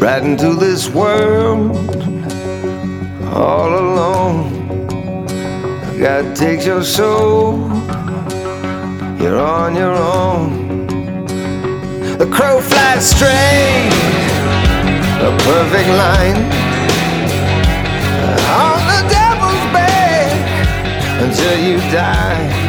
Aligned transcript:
right 0.00 0.22
into 0.22 0.54
this 0.54 0.88
world 0.88 1.76
all 3.34 3.68
alone. 3.68 4.86
God 5.98 6.34
takes 6.34 6.64
your 6.64 6.82
soul, 6.82 7.68
you're 9.20 9.38
on 9.38 9.76
your 9.76 9.94
own. 9.94 10.86
The 12.16 12.26
crow 12.32 12.62
flies 12.62 13.10
straight, 13.10 13.92
a 15.20 15.36
perfect 15.44 15.88
line 15.90 16.40
on 18.48 18.80
the 18.92 19.00
devil's 19.10 19.64
back 19.74 20.32
until 21.22 21.58
you 21.58 21.76
die. 21.92 22.59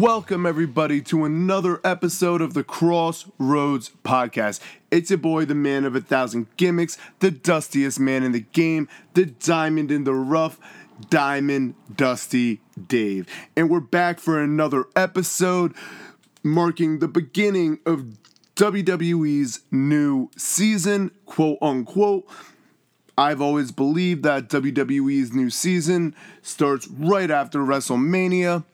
Welcome, 0.00 0.46
everybody, 0.46 1.02
to 1.02 1.26
another 1.26 1.78
episode 1.84 2.40
of 2.40 2.54
the 2.54 2.64
Kross 2.64 3.30
Rhodes 3.36 3.90
Podcast. 4.02 4.58
It's 4.90 5.10
your 5.10 5.18
boy, 5.18 5.44
the 5.44 5.54
man 5.54 5.84
of 5.84 5.94
a 5.94 6.00
thousand 6.00 6.46
gimmicks, 6.56 6.96
the 7.18 7.30
dustiest 7.30 8.00
man 8.00 8.22
in 8.22 8.32
the 8.32 8.40
game, 8.40 8.88
the 9.12 9.26
diamond 9.26 9.90
in 9.90 10.04
the 10.04 10.14
rough, 10.14 10.58
Diamond 11.10 11.74
Dusty 11.94 12.62
Dave. 12.88 13.28
And 13.54 13.68
we're 13.68 13.80
back 13.80 14.20
for 14.20 14.42
another 14.42 14.86
episode 14.96 15.74
marking 16.42 17.00
the 17.00 17.08
beginning 17.08 17.78
of 17.84 18.16
WWE's 18.56 19.60
new 19.70 20.30
season, 20.34 21.10
quote 21.26 21.58
unquote. 21.60 22.26
I've 23.18 23.42
always 23.42 23.70
believed 23.70 24.22
that 24.22 24.48
WWE's 24.48 25.34
new 25.34 25.50
season 25.50 26.14
starts 26.40 26.88
right 26.88 27.30
after 27.30 27.58
WrestleMania 27.58 28.64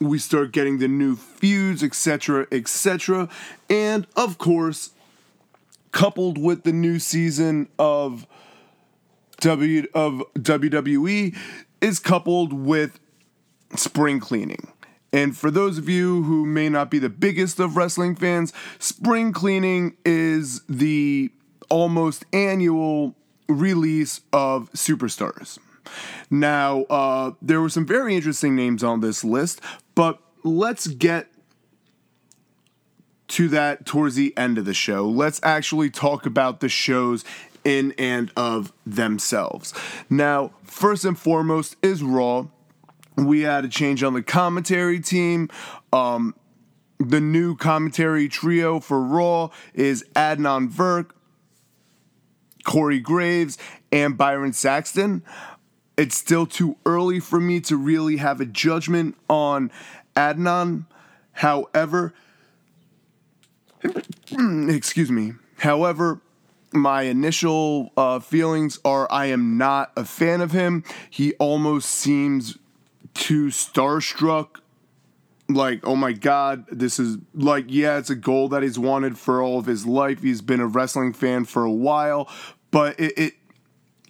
we 0.00 0.18
start 0.18 0.52
getting 0.52 0.78
the 0.78 0.88
new 0.88 1.14
feuds, 1.14 1.82
etc., 1.82 2.46
etc. 2.50 3.28
And 3.68 4.06
of 4.16 4.38
course, 4.38 4.90
coupled 5.92 6.38
with 6.38 6.62
the 6.62 6.72
new 6.72 6.98
season 6.98 7.68
of 7.78 8.26
W 9.40 9.86
of 9.94 10.22
WWE 10.34 11.36
is 11.80 11.98
coupled 11.98 12.52
with 12.52 12.98
spring 13.76 14.20
cleaning. 14.20 14.72
And 15.12 15.36
for 15.36 15.50
those 15.50 15.76
of 15.76 15.88
you 15.88 16.22
who 16.22 16.46
may 16.46 16.68
not 16.68 16.90
be 16.90 16.98
the 16.98 17.08
biggest 17.08 17.58
of 17.58 17.76
wrestling 17.76 18.14
fans, 18.14 18.52
spring 18.78 19.32
cleaning 19.32 19.96
is 20.04 20.62
the 20.68 21.30
almost 21.68 22.24
annual 22.32 23.16
release 23.48 24.20
of 24.32 24.70
superstars. 24.72 25.58
Now, 26.30 26.82
uh, 26.82 27.32
there 27.42 27.60
were 27.60 27.68
some 27.68 27.86
very 27.86 28.14
interesting 28.14 28.54
names 28.54 28.84
on 28.84 29.00
this 29.00 29.24
list, 29.24 29.60
but 30.00 30.18
let's 30.44 30.86
get 30.86 31.26
to 33.28 33.48
that 33.48 33.84
towards 33.84 34.14
the 34.14 34.34
end 34.34 34.56
of 34.56 34.64
the 34.64 34.72
show. 34.72 35.06
Let's 35.06 35.38
actually 35.42 35.90
talk 35.90 36.24
about 36.24 36.60
the 36.60 36.70
shows 36.70 37.22
in 37.64 37.92
and 37.98 38.32
of 38.34 38.72
themselves. 38.86 39.74
Now, 40.08 40.52
first 40.62 41.04
and 41.04 41.18
foremost 41.18 41.76
is 41.82 42.02
Raw. 42.02 42.46
We 43.18 43.42
had 43.42 43.66
a 43.66 43.68
change 43.68 44.02
on 44.02 44.14
the 44.14 44.22
commentary 44.22 45.00
team. 45.00 45.50
Um, 45.92 46.34
the 46.98 47.20
new 47.20 47.54
commentary 47.54 48.26
trio 48.26 48.80
for 48.80 49.02
Raw 49.02 49.50
is 49.74 50.02
Adnan 50.16 50.72
Virk, 50.72 51.10
Corey 52.64 53.00
Graves, 53.00 53.58
and 53.92 54.16
Byron 54.16 54.54
Saxton. 54.54 55.22
It's 56.00 56.16
still 56.16 56.46
too 56.46 56.78
early 56.86 57.20
for 57.20 57.38
me 57.38 57.60
to 57.60 57.76
really 57.76 58.16
have 58.16 58.40
a 58.40 58.46
judgment 58.46 59.18
on 59.28 59.70
Adnan. 60.16 60.86
However, 61.32 62.14
excuse 64.32 65.10
me. 65.10 65.34
However, 65.58 66.22
my 66.72 67.02
initial 67.02 67.92
uh, 67.98 68.18
feelings 68.20 68.78
are 68.82 69.12
I 69.12 69.26
am 69.26 69.58
not 69.58 69.92
a 69.94 70.06
fan 70.06 70.40
of 70.40 70.52
him. 70.52 70.84
He 71.10 71.34
almost 71.34 71.90
seems 71.90 72.56
too 73.12 73.48
starstruck. 73.48 74.60
Like, 75.50 75.86
oh 75.86 75.96
my 75.96 76.12
God, 76.12 76.64
this 76.72 76.98
is 76.98 77.18
like, 77.34 77.66
yeah, 77.68 77.98
it's 77.98 78.08
a 78.08 78.14
goal 78.14 78.48
that 78.48 78.62
he's 78.62 78.78
wanted 78.78 79.18
for 79.18 79.42
all 79.42 79.58
of 79.58 79.66
his 79.66 79.84
life. 79.84 80.22
He's 80.22 80.40
been 80.40 80.60
a 80.60 80.66
wrestling 80.66 81.12
fan 81.12 81.44
for 81.44 81.62
a 81.62 81.70
while, 81.70 82.26
but 82.70 82.98
it, 82.98 83.18
it 83.18 83.34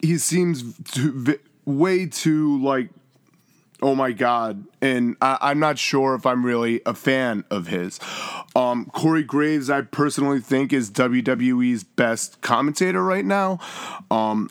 he 0.00 0.18
seems 0.18 0.78
to, 0.92 1.40
way 1.78 2.06
too 2.06 2.60
like 2.62 2.90
oh 3.82 3.94
my 3.94 4.12
god. 4.12 4.64
And 4.82 5.16
I, 5.20 5.38
i'm 5.40 5.58
not 5.58 5.78
sure 5.78 6.14
if 6.14 6.26
i'm 6.26 6.44
really 6.44 6.80
a 6.86 6.94
fan 6.94 7.44
of 7.50 7.68
his. 7.68 7.98
Um, 8.54 8.86
corey 8.86 9.22
graves 9.22 9.70
i 9.70 9.80
personally 9.82 10.40
think 10.40 10.72
is 10.72 10.90
wwe's 10.90 11.84
best 11.84 12.40
commentator 12.40 13.02
right 13.02 13.24
now. 13.24 13.58
Um, 14.10 14.50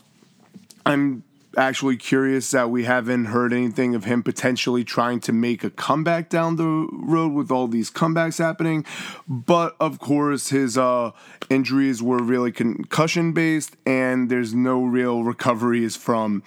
i'm 0.85 1.24
actually 1.58 1.97
curious 1.97 2.52
that 2.52 2.69
we 2.69 2.84
haven't 2.84 3.25
heard 3.25 3.52
anything 3.52 3.96
of 3.96 4.06
him 4.06 4.24
potentially 4.24 4.84
trying 4.84 5.19
to 5.19 5.34
make 5.34 5.63
a 5.63 5.69
comeback 5.69 6.29
down 6.29 6.56
the 6.56 6.88
road 6.91 7.34
with 7.34 7.52
all 7.52 7.68
these 7.68 7.90
comebacks 7.90 8.38
happening. 8.38 8.85
But 9.28 9.75
of 9.79 10.00
course 10.00 10.50
his 10.50 10.78
uh, 10.78 11.12
injuries 11.50 12.02
were 12.02 12.22
really 12.22 12.52
concussion 12.52 13.34
based 13.34 13.75
and 13.85 14.29
there's 14.29 14.53
no 14.53 14.84
real 14.84 15.24
recoveries 15.24 15.96
from 15.96 16.44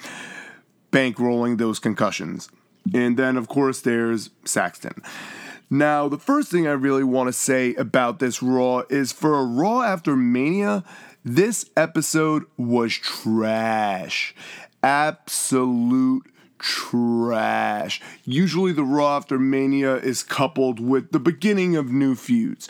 bankrolling 0.93 1.59
those 1.59 1.81
concussions. 1.81 2.49
And 2.95 3.17
then, 3.17 3.37
of 3.37 3.49
course, 3.49 3.81
there's 3.81 4.31
Saxton. 4.45 5.03
Now, 5.71 6.09
the 6.09 6.19
first 6.19 6.51
thing 6.51 6.67
I 6.67 6.73
really 6.73 7.05
want 7.05 7.29
to 7.29 7.33
say 7.33 7.75
about 7.75 8.19
this 8.19 8.43
Raw 8.43 8.83
is 8.91 9.11
for 9.11 9.39
a 9.39 9.45
Raw 9.45 9.81
after 9.81 10.15
Mania, 10.15 10.85
this 11.25 11.65
episode 11.77 12.45
was 12.59 12.93
trash. 12.93 14.35
Absolute 14.83 16.27
trash. 16.59 18.03
Usually, 18.25 18.73
the 18.73 18.85
Raw 18.85 19.17
after 19.17 19.39
Mania 19.39 19.97
is 19.97 20.23
coupled 20.23 20.79
with 20.79 21.11
the 21.13 21.21
beginning 21.21 21.75
of 21.77 21.91
new 21.91 22.15
feuds, 22.17 22.69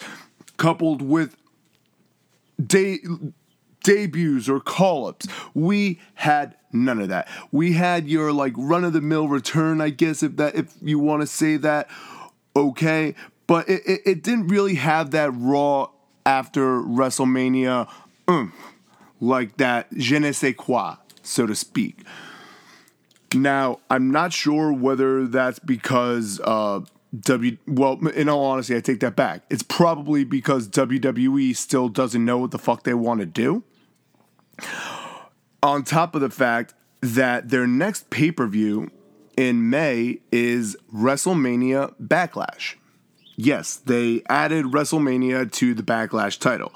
coupled 0.57 1.03
with 1.03 1.37
de- 2.65 3.01
debuts 3.83 4.49
or 4.49 4.61
call 4.61 5.07
ups. 5.07 5.27
We 5.55 6.01
had 6.15 6.57
none 6.73 7.01
of 7.01 7.09
that. 7.09 7.29
We 7.51 7.73
had 7.73 8.09
your 8.09 8.33
like 8.33 8.55
run 8.57 8.85
of 8.85 8.93
the 8.93 9.01
mill 9.01 9.29
return, 9.29 9.81
I 9.81 9.91
guess, 9.91 10.23
if 10.23 10.37
that 10.37 10.55
if 10.55 10.75
you 10.81 10.99
want 10.99 11.23
to 11.23 11.27
say 11.27 11.57
that, 11.59 11.89
okay. 12.57 13.15
But 13.47 13.69
it, 13.69 13.83
it, 13.87 14.01
it 14.07 14.23
didn't 14.23 14.49
really 14.49 14.77
have 14.77 15.11
that 15.11 15.31
raw 15.35 15.89
after 16.25 16.81
WrestleMania, 16.81 17.89
mm, 18.27 18.53
like 19.21 19.57
that 19.57 19.93
je 19.93 20.19
ne 20.19 20.33
sais 20.33 20.55
quoi, 20.57 20.97
so 21.23 21.47
to 21.47 21.55
speak. 21.55 22.05
Now, 23.35 23.81
I'm 23.91 24.11
not 24.11 24.33
sure 24.33 24.73
whether 24.73 25.27
that's 25.27 25.59
because 25.59 26.41
uh, 26.45 26.81
W. 27.19 27.57
Well, 27.67 28.07
in 28.09 28.29
all 28.29 28.45
honesty, 28.45 28.77
I 28.77 28.81
take 28.81 29.01
that 29.01 29.17
back. 29.17 29.43
It's 29.51 29.63
probably 29.63 30.25
because 30.25 30.69
WWE 30.69 31.57
still 31.57 31.89
doesn't 31.89 32.25
know 32.25 32.39
what 32.39 32.51
the 32.51 32.59
fuck 32.59 32.85
they 32.85 32.95
want 32.95 33.21
to 33.21 33.27
do. 33.27 33.65
On 35.63 35.85
top 35.85 36.15
of 36.15 36.21
the 36.21 36.31
fact 36.31 36.75
that 37.01 37.49
their 37.49 37.67
next 37.67 38.11
pay 38.11 38.31
per 38.31 38.47
view 38.47 38.91
in 39.37 39.71
May 39.71 40.21
is 40.31 40.77
WrestleMania 40.95 41.95
Backlash. 42.01 42.77
Yes, 43.37 43.77
they 43.77 44.23
added 44.29 44.67
WrestleMania 44.67 45.51
to 45.53 45.75
the 45.75 45.83
Backlash 45.83 46.39
title. 46.39 46.71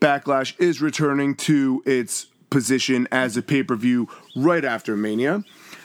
Backlash 0.00 0.58
is 0.58 0.80
returning 0.80 1.34
to 1.36 1.82
its 1.84 2.26
position 2.48 3.06
as 3.12 3.36
a 3.36 3.42
pay 3.42 3.62
per 3.62 3.76
view 3.76 4.08
right 4.36 4.64
after 4.64 4.96
Mania. 4.96 5.44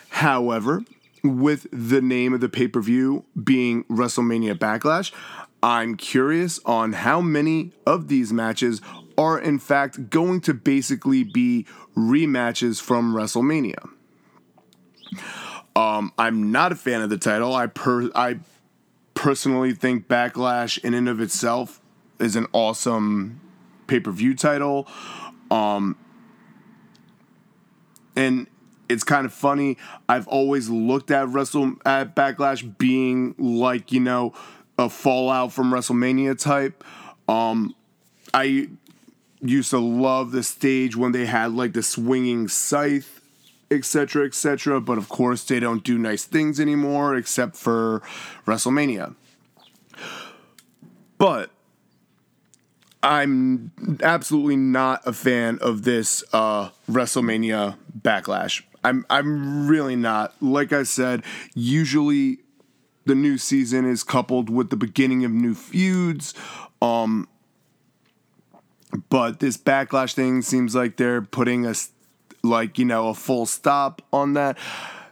However, 0.09 0.83
with 1.23 1.67
the 1.71 2.01
name 2.01 2.33
of 2.33 2.39
the 2.39 2.49
pay 2.49 2.67
per 2.67 2.81
view 2.81 3.25
being 3.41 3.83
WrestleMania 3.85 4.55
Backlash, 4.55 5.11
I'm 5.61 5.97
curious 5.97 6.59
on 6.65 6.93
how 6.93 7.21
many 7.21 7.71
of 7.85 8.07
these 8.07 8.31
matches 8.31 8.81
are 9.17 9.39
in 9.39 9.59
fact 9.59 10.09
going 10.09 10.41
to 10.41 10.53
basically 10.53 11.23
be 11.23 11.65
rematches 11.95 12.81
from 12.81 13.13
WrestleMania. 13.13 13.89
Um, 15.75 16.13
I'm 16.17 16.51
not 16.51 16.71
a 16.71 16.75
fan 16.75 17.01
of 17.01 17.09
the 17.09 17.17
title. 17.17 17.53
I 17.53 17.67
per 17.67 18.09
I 18.15 18.39
personally 19.13 19.73
think 19.73 20.07
Backlash 20.07 20.77
in 20.83 20.93
and 20.93 21.09
of 21.09 21.19
itself 21.19 21.81
is 22.19 22.35
an 22.35 22.47
awesome 22.53 23.41
pay 23.87 23.99
per 23.99 24.11
view 24.11 24.35
title. 24.35 24.87
Um, 25.51 25.97
and 28.15 28.47
it's 28.87 29.03
kind 29.03 29.25
of 29.25 29.33
funny. 29.33 29.77
I've 30.07 30.27
always 30.27 30.69
looked 30.69 31.11
at 31.11 31.27
Wrestle 31.27 31.73
at 31.85 32.15
Backlash 32.15 32.77
being 32.77 33.35
like 33.37 33.91
you 33.91 33.99
know 33.99 34.33
a 34.77 34.89
fallout 34.89 35.51
from 35.51 35.71
WrestleMania 35.71 36.39
type. 36.39 36.83
Um, 37.27 37.75
I 38.33 38.69
used 39.47 39.69
to 39.71 39.79
love 39.79 40.31
the 40.31 40.43
stage 40.43 40.95
when 40.95 41.11
they 41.11 41.25
had 41.25 41.53
like 41.53 41.73
the 41.73 41.83
swinging 41.83 42.47
scythe, 42.47 43.21
etc., 43.71 44.25
etc. 44.25 44.81
But 44.81 44.97
of 44.97 45.09
course, 45.09 45.43
they 45.43 45.59
don't 45.59 45.83
do 45.83 45.97
nice 45.97 46.25
things 46.25 46.59
anymore 46.59 47.15
except 47.15 47.55
for 47.55 48.01
WrestleMania. 48.45 49.15
But 51.17 51.51
I'm 53.01 53.71
absolutely 54.01 54.57
not 54.57 55.05
a 55.05 55.13
fan 55.13 55.59
of 55.61 55.83
this 55.83 56.23
uh, 56.33 56.69
WrestleMania 56.89 57.77
backlash. 58.01 58.63
I'm 58.83 59.05
I'm 59.09 59.67
really 59.67 59.95
not. 59.95 60.33
Like 60.41 60.73
I 60.73 60.83
said, 60.83 61.23
usually 61.53 62.39
the 63.05 63.15
new 63.15 63.37
season 63.37 63.85
is 63.85 64.03
coupled 64.03 64.49
with 64.49 64.71
the 64.71 64.75
beginning 64.75 65.23
of 65.23 65.31
new 65.31 65.53
feuds. 65.53 66.33
Um, 66.81 67.27
but 69.09 69.39
this 69.39 69.57
backlash 69.57 70.13
thing 70.13 70.41
seems 70.41 70.75
like 70.75 70.97
they're 70.97 71.21
putting 71.21 71.65
a 71.65 71.73
like 72.43 72.77
you 72.77 72.85
know 72.85 73.09
a 73.09 73.13
full 73.13 73.45
stop 73.45 74.01
on 74.13 74.33
that. 74.33 74.57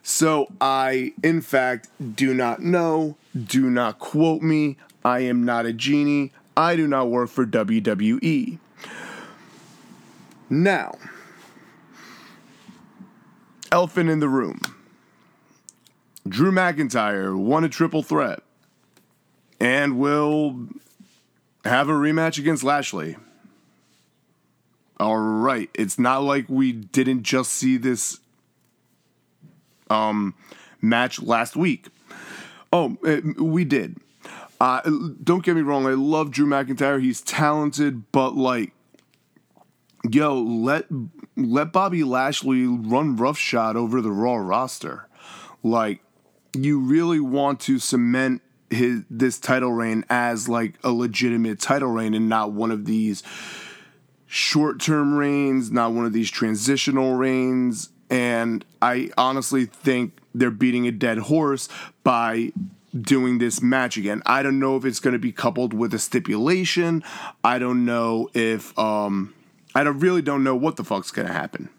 So 0.04 0.48
I, 0.60 1.14
in 1.24 1.42
fact, 1.42 1.90
do 2.16 2.34
not 2.34 2.62
know. 2.62 3.16
Do 3.36 3.70
not 3.70 4.00
quote 4.00 4.42
me. 4.42 4.78
I 5.04 5.20
am 5.20 5.44
not 5.46 5.66
a 5.66 5.74
genie. 5.74 6.32
I 6.56 6.76
do 6.76 6.88
not 6.88 7.10
work 7.10 7.30
for 7.30 7.46
WWE. 7.46 8.60
Now, 10.50 10.96
elephant 13.72 14.10
in 14.10 14.20
the 14.20 14.30
room. 14.30 14.60
Drew 16.28 16.52
McIntyre 16.52 17.36
won 17.36 17.64
a 17.64 17.70
triple 17.70 18.04
threat 18.04 18.44
and 19.60 19.98
will 19.98 20.68
have 21.66 21.90
a 21.90 21.94
rematch 21.94 22.38
against 22.38 22.64
Lashley. 22.64 23.18
All 25.00 25.18
right, 25.18 25.70
it's 25.74 25.98
not 25.98 26.24
like 26.24 26.46
we 26.48 26.72
didn't 26.72 27.24
just 27.24 27.52
see 27.52 27.78
this 27.78 28.20
um 29.90 30.36
match 30.82 31.22
last 31.22 31.56
week. 31.56 31.88
Oh, 32.72 32.98
it, 33.04 33.40
we 33.40 33.66
did. 33.66 33.98
Uh, 34.60 34.82
don't 35.24 35.44
get 35.44 35.56
me 35.56 35.62
wrong, 35.62 35.86
I 35.86 35.92
love 35.92 36.32
Drew 36.32 36.48
McIntyre. 36.48 37.02
He's 37.02 37.22
talented, 37.22 38.12
but 38.12 38.36
like, 38.36 38.72
yo, 40.10 40.42
let 40.42 40.86
let 41.36 41.74
Bobby 41.74 42.04
Lashley 42.04 42.66
run 42.66 43.16
roughshod 43.16 43.76
over 43.76 44.00
the 44.00 44.12
Raw 44.12 44.36
roster. 44.36 45.08
Like, 45.64 46.02
you 46.56 46.80
really 46.80 47.20
want 47.20 47.60
to 47.62 47.80
cement 47.80 48.42
his 48.70 49.02
this 49.10 49.40
title 49.40 49.72
reign 49.72 50.06
as 50.10 50.50
like 50.50 50.76
a 50.84 50.92
legitimate 50.92 51.60
title 51.60 51.90
reign 51.90 52.14
and 52.14 52.30
not 52.30 52.52
one 52.52 52.72
of 52.72 52.86
these 52.86 53.24
short 54.34 54.80
term 54.80 55.14
reigns, 55.14 55.70
not 55.70 55.92
one 55.94 56.06
of 56.06 56.12
these 56.12 56.32
transitional 56.32 57.14
reigns. 57.14 57.90
And 58.10 58.66
I 58.82 59.12
honestly 59.16 59.66
think 59.66 60.18
they're 60.34 60.50
beating 60.50 60.88
a 60.88 60.92
dead 60.92 61.20
horse 61.20 61.70
by 62.04 62.52
doing 63.00 63.38
this 63.38 63.62
match 63.62 63.96
again. 63.96 64.24
I 64.26 64.42
don't 64.42 64.58
know 64.58 64.76
if 64.76 64.86
it's 64.86 65.00
going 65.00 65.14
to 65.14 65.20
be 65.20 65.32
coupled 65.32 65.72
with 65.76 65.94
a 65.94 66.00
stipulation. 66.00 67.04
I 67.44 67.60
don't 67.60 67.86
know 67.86 68.32
if 68.34 68.78
um 68.78 69.36
I 69.76 69.84
don't 69.84 70.00
really 70.00 70.24
don't 70.24 70.44
know 70.44 70.56
what 70.56 70.78
the 70.78 70.84
fuck's 70.84 71.12
going 71.12 71.28
to 71.28 71.34
happen. 71.34 71.70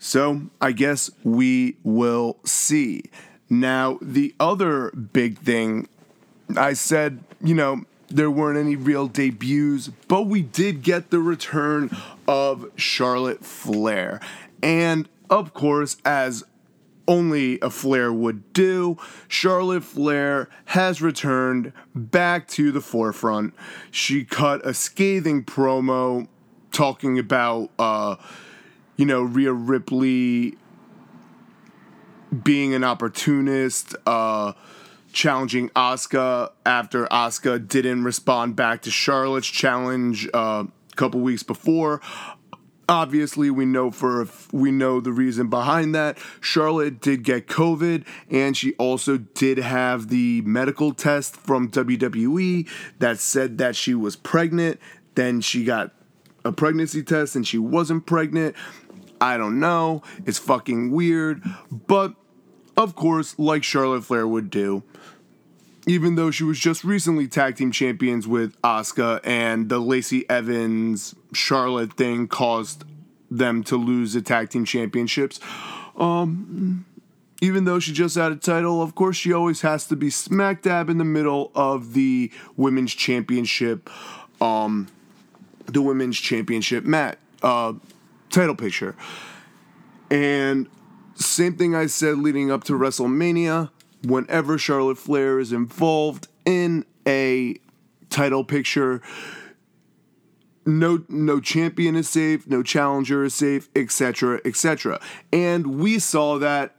So, 0.00 0.42
I 0.60 0.72
guess 0.72 1.10
we 1.24 1.76
will 1.82 2.38
see. 2.44 3.04
Now, 3.50 3.98
the 4.00 4.34
other 4.40 4.90
big 4.90 5.38
thing 5.38 5.88
I 6.56 6.72
said, 6.72 7.22
you 7.42 7.54
know, 7.54 7.84
there 8.08 8.30
weren't 8.30 8.58
any 8.58 8.76
real 8.76 9.06
debuts, 9.06 9.88
but 10.08 10.22
we 10.22 10.42
did 10.42 10.82
get 10.82 11.10
the 11.10 11.20
return 11.20 11.90
of 12.26 12.70
Charlotte 12.76 13.44
Flair. 13.44 14.20
And 14.62 15.08
of 15.30 15.54
course, 15.54 15.96
as 16.04 16.44
only 17.06 17.58
a 17.60 17.70
Flair 17.70 18.12
would 18.12 18.52
do, 18.52 18.98
Charlotte 19.28 19.82
Flair 19.82 20.48
has 20.66 21.00
returned 21.00 21.72
back 21.94 22.46
to 22.48 22.70
the 22.70 22.80
forefront. 22.80 23.54
She 23.90 24.24
cut 24.24 24.64
a 24.64 24.74
scathing 24.74 25.44
promo 25.44 26.28
talking 26.70 27.18
about, 27.18 27.70
uh, 27.78 28.16
you 28.96 29.06
know, 29.06 29.22
Rhea 29.22 29.52
Ripley 29.52 30.56
being 32.44 32.74
an 32.74 32.84
opportunist, 32.84 33.96
uh, 34.06 34.52
challenging 35.12 35.70
Asuka 35.70 36.50
after 36.64 37.06
Asuka 37.06 37.66
didn't 37.66 38.04
respond 38.04 38.56
back 38.56 38.82
to 38.82 38.90
Charlotte's 38.90 39.48
challenge 39.48 40.28
uh, 40.34 40.64
a 40.92 40.96
couple 40.96 41.20
weeks 41.20 41.42
before. 41.42 42.00
Obviously, 42.90 43.50
we 43.50 43.66
know 43.66 43.90
for 43.90 44.26
we 44.50 44.70
know 44.70 45.00
the 45.00 45.12
reason 45.12 45.48
behind 45.50 45.94
that. 45.94 46.16
Charlotte 46.40 47.02
did 47.02 47.22
get 47.22 47.46
COVID, 47.46 48.06
and 48.30 48.56
she 48.56 48.72
also 48.74 49.18
did 49.18 49.58
have 49.58 50.08
the 50.08 50.40
medical 50.42 50.94
test 50.94 51.36
from 51.36 51.70
WWE 51.70 52.66
that 52.98 53.18
said 53.18 53.58
that 53.58 53.76
she 53.76 53.94
was 53.94 54.16
pregnant. 54.16 54.80
Then 55.16 55.42
she 55.42 55.64
got 55.64 55.92
a 56.46 56.52
pregnancy 56.52 57.02
test, 57.02 57.36
and 57.36 57.46
she 57.46 57.58
wasn't 57.58 58.06
pregnant. 58.06 58.56
I 59.20 59.36
don't 59.36 59.60
know. 59.60 60.02
It's 60.24 60.38
fucking 60.38 60.90
weird, 60.90 61.42
but 61.70 62.14
of 62.78 62.94
course, 62.94 63.36
like 63.38 63.64
Charlotte 63.64 64.04
Flair 64.04 64.26
would 64.26 64.50
do, 64.50 64.84
even 65.88 66.16
though 66.16 66.30
she 66.30 66.44
was 66.44 66.58
just 66.58 66.84
recently 66.84 67.26
tag 67.26 67.56
team 67.56 67.72
champions 67.72 68.28
with 68.28 68.60
Asuka 68.60 69.20
and 69.24 69.70
the 69.70 69.78
Lacey 69.78 70.28
Evans 70.28 71.14
Charlotte 71.32 71.94
thing 71.94 72.28
caused 72.28 72.84
them 73.30 73.64
to 73.64 73.76
lose 73.76 74.12
the 74.12 74.20
tag 74.20 74.50
team 74.50 74.66
championships. 74.66 75.40
Um, 75.96 76.84
even 77.40 77.64
though 77.64 77.78
she 77.78 77.92
just 77.92 78.16
had 78.16 78.32
a 78.32 78.36
title, 78.36 78.82
of 78.82 78.94
course, 78.94 79.16
she 79.16 79.32
always 79.32 79.62
has 79.62 79.86
to 79.86 79.96
be 79.96 80.10
smack 80.10 80.62
dab 80.62 80.90
in 80.90 80.98
the 80.98 81.04
middle 81.04 81.50
of 81.54 81.94
the 81.94 82.30
women's 82.56 82.94
championship, 82.94 83.88
um, 84.42 84.88
the 85.66 85.80
women's 85.80 86.18
championship 86.18 86.84
mat, 86.84 87.18
uh, 87.42 87.72
title 88.30 88.54
picture. 88.54 88.94
And 90.10 90.68
same 91.14 91.56
thing 91.56 91.74
I 91.74 91.86
said 91.86 92.18
leading 92.18 92.50
up 92.50 92.64
to 92.64 92.74
WrestleMania 92.74 93.70
whenever 94.04 94.58
Charlotte 94.58 94.98
Flair 94.98 95.38
is 95.38 95.52
involved 95.52 96.28
in 96.44 96.84
a 97.06 97.56
title 98.10 98.44
picture, 98.44 99.02
no 100.66 101.04
no 101.08 101.40
champion 101.40 101.96
is 101.96 102.08
safe, 102.08 102.46
no 102.46 102.62
challenger 102.62 103.24
is 103.24 103.34
safe, 103.34 103.68
etc., 103.74 104.40
etc. 104.44 105.00
And 105.32 105.78
we 105.78 105.98
saw 105.98 106.38
that 106.38 106.76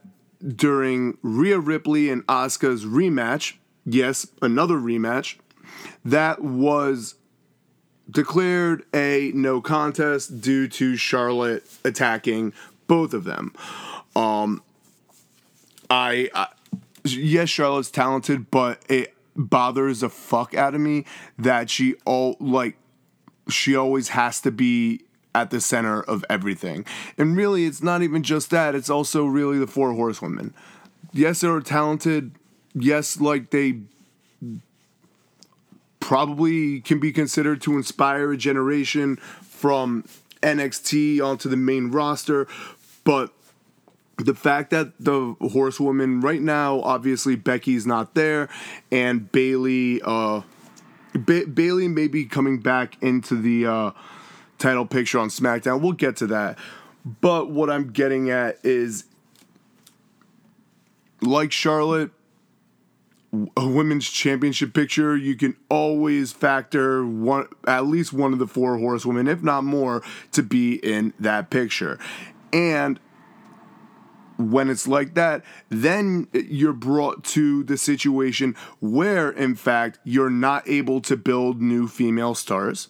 during 0.56 1.18
Rhea 1.22 1.60
Ripley 1.60 2.10
and 2.10 2.26
Asuka's 2.28 2.86
rematch. 2.86 3.56
Yes, 3.86 4.28
another 4.42 4.76
rematch 4.76 5.38
that 6.06 6.42
was 6.44 7.16
declared 8.10 8.84
a 8.94 9.32
no 9.36 9.62
contest 9.62 10.42
due 10.42 10.68
to 10.68 10.96
Charlotte 10.96 11.66
attacking 11.84 12.54
both 12.88 13.14
of 13.14 13.24
them. 13.24 13.54
Um, 14.16 14.64
I, 15.90 16.30
I 16.34 16.48
yes, 17.04 17.50
Charlotte's 17.50 17.92
talented, 17.92 18.50
but 18.52 18.82
it 18.90 19.14
bothers 19.36 20.02
the 20.02 20.10
fuck 20.10 20.54
out 20.54 20.76
of 20.76 20.82
me 20.82 21.06
that 21.38 21.70
she 21.70 21.96
all 22.06 22.36
like 22.40 22.76
she 23.50 23.76
always 23.76 24.10
has 24.10 24.42
to 24.42 24.52
be 24.52 25.02
at 25.34 25.52
the 25.52 25.62
center 25.62 26.02
of 26.02 26.26
everything. 26.30 26.86
And 27.18 27.36
really, 27.36 27.66
it's 27.66 27.82
not 27.82 28.02
even 28.02 28.24
just 28.24 28.50
that, 28.52 28.76
it's 28.76 28.90
also 28.90 29.26
really 29.26 29.60
the 29.60 29.68
four 29.68 29.94
horsewomen. 29.94 30.54
Yes, 31.14 31.42
they're 31.42 31.60
talented. 31.62 32.32
Yes, 32.74 33.20
like 33.20 33.52
they 33.52 33.80
probably 36.00 36.82
can 36.82 37.00
be 37.00 37.12
considered 37.12 37.62
to 37.62 37.78
inspire 37.78 38.32
a 38.32 38.38
generation 38.38 39.18
from 39.42 40.04
NXT 40.42 41.22
onto 41.22 41.50
the 41.50 41.58
main 41.58 41.92
roster, 41.92 42.48
but 43.04 43.32
the 44.20 44.36
fact 44.36 44.72
that 44.72 44.94
the 45.00 45.36
horsewoman 45.42 46.22
right 46.22 46.42
now, 46.42 46.82
obviously 46.82 47.36
Becky's 47.36 47.88
not 47.88 48.16
there, 48.16 48.50
and 48.92 49.32
Bayley, 49.32 50.02
uh, 50.04 50.42
ba- 51.14 51.48
Bayley 51.48 51.88
may 51.88 52.08
be 52.08 52.26
coming 52.26 52.60
back 52.60 53.02
into 53.02 53.36
the 53.36 53.66
uh, 53.66 53.92
title 54.58 54.86
picture 54.86 55.20
on 55.20 55.30
SmackDown. 55.30 55.82
We'll 55.82 55.94
get 55.94 56.18
to 56.18 56.28
that, 56.28 56.58
but 57.22 57.50
what 57.50 57.70
I'm 57.70 57.92
getting 57.92 58.30
at 58.30 58.60
is, 58.64 59.06
like 61.22 61.52
Charlotte, 61.52 62.12
a 63.56 63.68
women's 63.68 64.10
championship 64.10 64.74
picture, 64.74 65.16
you 65.16 65.36
can 65.36 65.56
always 65.70 66.32
factor 66.32 67.06
one, 67.06 67.48
at 67.68 67.86
least 67.86 68.12
one 68.12 68.34
of 68.34 68.40
the 68.40 68.48
four 68.48 68.80
horsewomen, 68.80 69.28
if 69.28 69.44
not 69.44 69.64
more, 69.64 70.02
to 70.32 70.42
be 70.42 70.76
in 70.76 71.14
that 71.20 71.50
picture, 71.50 72.00
and 72.52 73.00
when 74.40 74.70
it's 74.70 74.88
like 74.88 75.16
that, 75.16 75.44
then 75.68 76.28
you're 76.34 76.72
brought 76.72 77.26
to 77.26 77.62
the 77.64 77.78
situation 77.78 78.56
where, 78.80 79.30
in 79.30 79.54
fact, 79.54 80.00
you're 80.06 80.30
not 80.30 80.68
able 80.68 81.02
to 81.02 81.18
build 81.18 81.62
new 81.62 81.90
female 81.90 82.34
stars. 82.34 82.88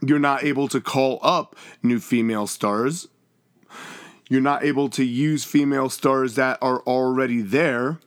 You're 0.00 0.18
not 0.18 0.42
able 0.42 0.68
to 0.68 0.80
call 0.80 1.18
up 1.22 1.54
new 1.82 2.00
female 2.00 2.46
stars. 2.46 3.08
You're 4.30 4.40
not 4.40 4.64
able 4.64 4.88
to 4.90 5.04
use 5.04 5.44
female 5.44 5.90
stars 5.90 6.34
that 6.36 6.58
are 6.62 6.80
already 6.80 7.42
there. 7.42 8.00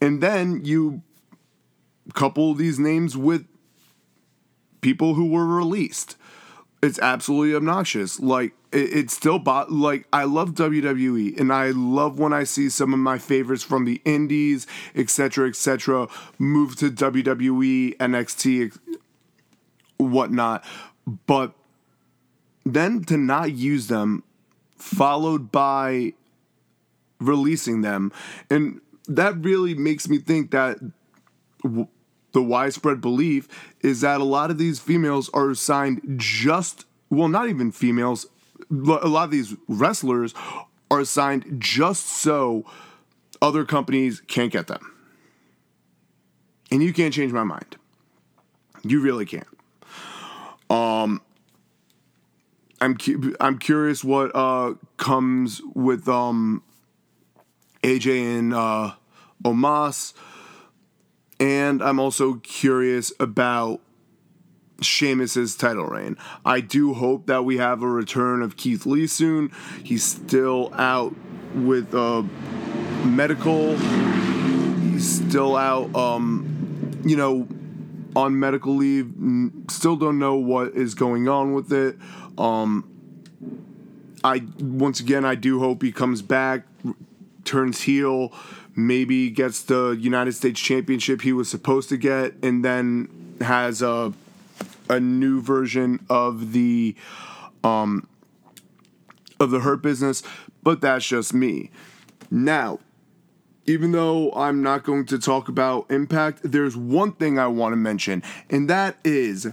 And 0.00 0.22
then 0.22 0.64
you 0.64 1.02
couple 2.14 2.54
these 2.54 2.78
names 2.78 3.16
with 3.16 3.46
people 4.80 5.14
who 5.14 5.26
were 5.26 5.44
released. 5.44 6.16
It's 6.80 6.98
absolutely 7.00 7.56
obnoxious. 7.56 8.20
Like 8.20 8.52
it, 8.70 8.92
it's 8.92 9.14
still 9.14 9.38
bo- 9.38 9.66
like 9.68 10.06
I 10.12 10.24
love 10.24 10.52
WWE 10.54 11.38
and 11.38 11.52
I 11.52 11.70
love 11.70 12.18
when 12.18 12.32
I 12.32 12.44
see 12.44 12.68
some 12.68 12.92
of 12.92 13.00
my 13.00 13.18
favorites 13.18 13.64
from 13.64 13.84
the 13.84 14.00
indies, 14.04 14.66
etc., 14.94 15.48
etc., 15.48 16.08
move 16.38 16.76
to 16.76 16.90
WWE, 16.90 17.96
NXT, 17.96 18.78
whatnot. 19.96 20.64
But 21.26 21.54
then 22.64 23.02
to 23.04 23.16
not 23.16 23.52
use 23.52 23.88
them, 23.88 24.22
followed 24.76 25.50
by 25.50 26.12
releasing 27.18 27.80
them, 27.80 28.12
and 28.50 28.80
that 29.08 29.36
really 29.38 29.74
makes 29.74 30.08
me 30.08 30.18
think 30.18 30.52
that. 30.52 30.78
W- 31.64 31.88
the 32.32 32.42
widespread 32.42 33.00
belief 33.00 33.48
is 33.80 34.02
that 34.02 34.20
a 34.20 34.24
lot 34.24 34.50
of 34.50 34.58
these 34.58 34.78
females 34.78 35.30
are 35.32 35.50
assigned 35.50 36.00
just 36.16 36.84
well 37.10 37.28
not 37.28 37.48
even 37.48 37.72
females 37.72 38.26
a 38.70 39.08
lot 39.08 39.24
of 39.24 39.30
these 39.30 39.56
wrestlers 39.66 40.34
are 40.90 41.00
assigned 41.00 41.60
just 41.60 42.06
so 42.06 42.64
other 43.40 43.64
companies 43.64 44.20
can't 44.26 44.52
get 44.52 44.66
them. 44.66 44.94
And 46.70 46.82
you 46.82 46.92
can't 46.92 47.14
change 47.14 47.32
my 47.32 47.44
mind. 47.44 47.76
You 48.82 49.00
really 49.00 49.26
can't. 49.26 49.46
Um 50.70 51.22
i'm 52.80 52.96
cu- 52.96 53.34
i'm 53.40 53.58
curious 53.58 54.04
what 54.04 54.30
uh 54.36 54.74
comes 54.98 55.60
with 55.74 56.06
um 56.08 56.62
AJ 57.82 58.38
and 58.38 58.54
uh 58.54 58.92
Omos 59.42 60.12
and 61.40 61.82
I'm 61.82 62.00
also 62.00 62.34
curious 62.34 63.12
about 63.20 63.80
Sheamus's 64.80 65.56
title 65.56 65.86
reign. 65.86 66.16
I 66.44 66.60
do 66.60 66.94
hope 66.94 67.26
that 67.26 67.44
we 67.44 67.58
have 67.58 67.82
a 67.82 67.88
return 67.88 68.42
of 68.42 68.56
Keith 68.56 68.86
Lee 68.86 69.06
soon. 69.06 69.52
He's 69.82 70.04
still 70.04 70.72
out 70.74 71.14
with 71.54 71.94
uh, 71.94 72.22
medical. 73.04 73.76
He's 73.76 75.26
still 75.26 75.56
out, 75.56 75.94
um, 75.96 77.00
you 77.04 77.16
know, 77.16 77.48
on 78.14 78.38
medical 78.38 78.74
leave. 78.74 79.12
Still 79.70 79.96
don't 79.96 80.18
know 80.18 80.36
what 80.36 80.74
is 80.74 80.94
going 80.94 81.28
on 81.28 81.54
with 81.54 81.72
it. 81.72 81.96
Um, 82.36 82.88
I 84.24 84.42
once 84.60 85.00
again, 85.00 85.24
I 85.24 85.34
do 85.34 85.60
hope 85.60 85.82
he 85.82 85.92
comes 85.92 86.22
back, 86.22 86.66
turns 87.44 87.82
heel 87.82 88.32
maybe 88.78 89.28
gets 89.28 89.62
the 89.62 89.98
United 89.98 90.32
States 90.32 90.60
Championship 90.60 91.22
he 91.22 91.32
was 91.32 91.48
supposed 91.48 91.88
to 91.88 91.96
get, 91.96 92.34
and 92.42 92.64
then 92.64 93.36
has 93.40 93.82
a 93.82 94.12
a 94.88 95.00
new 95.00 95.42
version 95.42 96.04
of 96.08 96.52
the 96.52 96.94
um 97.64 98.08
of 99.40 99.50
the 99.50 99.60
Hurt 99.60 99.82
Business. 99.82 100.22
But 100.62 100.80
that's 100.80 101.06
just 101.06 101.34
me. 101.34 101.70
Now, 102.30 102.78
even 103.66 103.92
though 103.92 104.32
I'm 104.32 104.62
not 104.62 104.84
going 104.84 105.06
to 105.06 105.18
talk 105.18 105.48
about 105.48 105.90
Impact, 105.90 106.40
there's 106.44 106.76
one 106.76 107.12
thing 107.12 107.38
I 107.38 107.48
want 107.48 107.72
to 107.72 107.76
mention, 107.76 108.22
and 108.48 108.70
that 108.70 108.96
is 109.02 109.48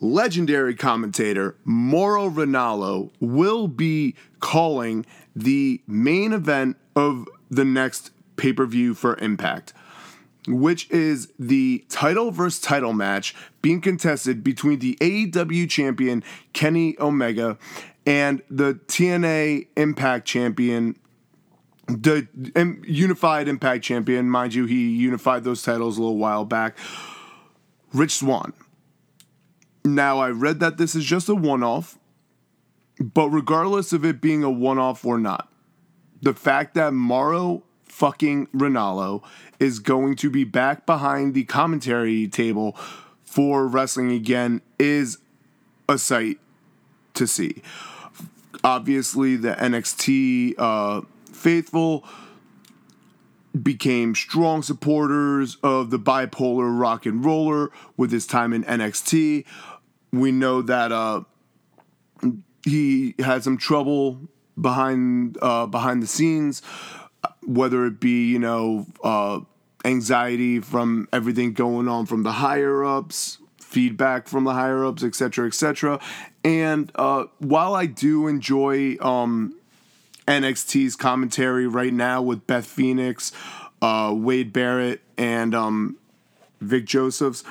legendary 0.00 0.74
commentator 0.74 1.56
Mauro 1.64 2.28
Ranallo 2.28 3.10
will 3.20 3.66
be 3.68 4.14
calling 4.38 5.06
the 5.34 5.80
main 5.86 6.32
event 6.32 6.76
of 6.94 7.26
the 7.50 7.64
next 7.64 8.10
pay 8.36 8.52
per 8.52 8.66
view 8.66 8.94
for 8.94 9.16
Impact, 9.18 9.72
which 10.46 10.90
is 10.90 11.32
the 11.38 11.84
title 11.88 12.30
versus 12.30 12.60
title 12.60 12.92
match 12.92 13.34
being 13.62 13.80
contested 13.80 14.44
between 14.44 14.78
the 14.78 14.96
AEW 15.00 15.68
champion 15.68 16.22
Kenny 16.52 16.96
Omega 17.00 17.58
and 18.06 18.42
the 18.50 18.74
TNA 18.86 19.68
Impact 19.76 20.26
champion. 20.26 20.96
The 21.86 22.26
unified 22.86 23.46
Impact 23.46 23.84
champion, 23.84 24.30
mind 24.30 24.54
you, 24.54 24.64
he 24.64 24.88
unified 24.90 25.44
those 25.44 25.62
titles 25.62 25.98
a 25.98 26.00
little 26.00 26.16
while 26.16 26.46
back. 26.46 26.78
Rich 27.92 28.16
Swann. 28.16 28.54
Now, 29.84 30.18
I 30.18 30.30
read 30.30 30.60
that 30.60 30.78
this 30.78 30.94
is 30.94 31.04
just 31.04 31.28
a 31.28 31.34
one 31.34 31.62
off, 31.62 31.98
but 32.98 33.28
regardless 33.28 33.92
of 33.92 34.04
it 34.04 34.20
being 34.20 34.42
a 34.42 34.50
one 34.50 34.78
off 34.78 35.04
or 35.04 35.18
not, 35.18 35.52
the 36.22 36.32
fact 36.32 36.74
that 36.74 36.94
Mauro 36.94 37.64
fucking 37.94 38.48
Ranallo 38.48 39.22
is 39.60 39.78
going 39.78 40.16
to 40.16 40.28
be 40.28 40.42
back 40.42 40.84
behind 40.84 41.32
the 41.32 41.44
commentary 41.44 42.26
table 42.26 42.76
for 43.22 43.68
wrestling 43.68 44.10
again 44.10 44.62
is 44.80 45.18
a 45.88 45.96
sight 45.96 46.40
to 47.14 47.28
see. 47.28 47.62
Obviously, 48.64 49.36
the 49.36 49.52
NXT 49.52 50.54
uh, 50.58 51.02
faithful 51.32 52.04
became 53.62 54.16
strong 54.16 54.62
supporters 54.62 55.56
of 55.62 55.90
the 55.90 55.98
bipolar 55.98 56.76
rock 56.76 57.06
and 57.06 57.24
roller 57.24 57.70
with 57.96 58.10
his 58.10 58.26
time 58.26 58.52
in 58.52 58.64
NXT. 58.64 59.44
We 60.12 60.32
know 60.32 60.62
that 60.62 60.90
uh, 60.90 61.20
he 62.64 63.14
had 63.20 63.44
some 63.44 63.56
trouble 63.56 64.18
behind 64.60 65.38
uh, 65.40 65.66
behind 65.66 66.02
the 66.02 66.08
scenes 66.08 66.60
whether 67.46 67.86
it 67.86 68.00
be 68.00 68.28
you 68.28 68.38
know 68.38 68.86
uh, 69.02 69.40
anxiety 69.84 70.60
from 70.60 71.08
everything 71.12 71.52
going 71.52 71.88
on 71.88 72.06
from 72.06 72.22
the 72.22 72.32
higher 72.32 72.84
ups 72.84 73.38
feedback 73.58 74.28
from 74.28 74.44
the 74.44 74.52
higher 74.52 74.84
ups 74.84 75.02
etc 75.02 75.46
etc 75.46 76.00
and 76.42 76.90
uh, 76.94 77.24
while 77.38 77.74
i 77.74 77.86
do 77.86 78.26
enjoy 78.26 78.96
um, 79.00 79.54
nxt's 80.26 80.96
commentary 80.96 81.66
right 81.66 81.92
now 81.92 82.22
with 82.22 82.46
beth 82.46 82.66
phoenix 82.66 83.32
uh, 83.82 84.12
wade 84.16 84.52
barrett 84.52 85.00
and 85.18 85.54
um, 85.54 85.96
vic 86.60 86.84
josephs 86.84 87.44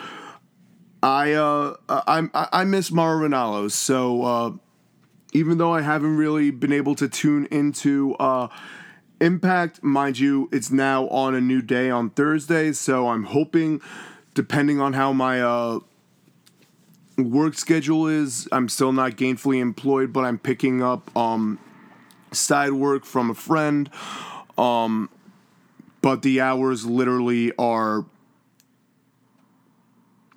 i 1.03 1.33
uh, 1.33 1.75
I, 1.89 2.29
I 2.33 2.63
miss 2.63 2.89
Mauro 2.89 3.27
Ranallo, 3.27 3.69
so 3.69 4.23
uh, 4.23 4.51
even 5.33 5.57
though 5.57 5.73
i 5.73 5.81
haven't 5.81 6.15
really 6.15 6.49
been 6.49 6.71
able 6.73 6.95
to 6.95 7.09
tune 7.09 7.45
into 7.51 8.15
uh, 8.15 8.47
Impact, 9.23 9.81
mind 9.81 10.19
you, 10.19 10.49
it's 10.51 10.69
now 10.69 11.07
on 11.07 11.33
a 11.33 11.39
new 11.39 11.61
day 11.61 11.89
on 11.89 12.09
Thursday, 12.09 12.73
so 12.73 13.07
I'm 13.07 13.23
hoping, 13.23 13.79
depending 14.33 14.81
on 14.81 14.91
how 14.91 15.13
my 15.13 15.41
uh, 15.41 15.79
work 17.17 17.53
schedule 17.53 18.09
is, 18.09 18.49
I'm 18.51 18.67
still 18.67 18.91
not 18.91 19.11
gainfully 19.13 19.61
employed, 19.61 20.11
but 20.11 20.25
I'm 20.25 20.37
picking 20.37 20.83
up 20.83 21.09
um, 21.15 21.57
side 22.33 22.73
work 22.73 23.05
from 23.05 23.29
a 23.29 23.33
friend. 23.33 23.89
Um, 24.57 25.09
but 26.01 26.21
the 26.21 26.41
hours 26.41 26.85
literally 26.85 27.53
are 27.57 28.03